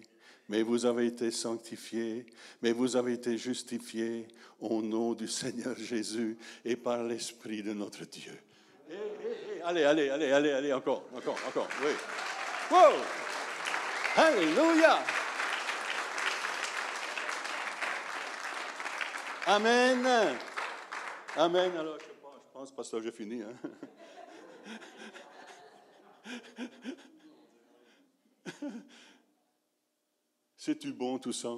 [0.49, 2.27] mais vous avez été sanctifiés,
[2.61, 4.29] mais vous avez été justifiés
[4.61, 8.39] au nom du Seigneur Jésus et par l'Esprit de notre Dieu.
[8.89, 11.69] Eh, eh, eh, allez, allez, allez, allez, allez, encore, encore, encore.
[11.83, 11.93] Oui.
[12.71, 12.93] Wow!
[14.17, 14.99] Alléluia!
[19.47, 20.07] Amen.
[21.37, 21.73] Amen.
[21.77, 23.43] Alors, je pense, je pasteur, j'ai fini.
[23.43, 23.71] Hein?
[30.57, 31.55] C'est-tu bon tout ça?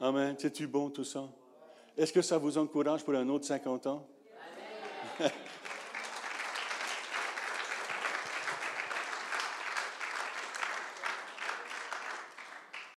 [0.00, 0.36] Amen.
[0.38, 1.28] C'est-tu bon tout ça?
[1.96, 4.06] Est-ce que ça vous encourage pour un autre 50 ans?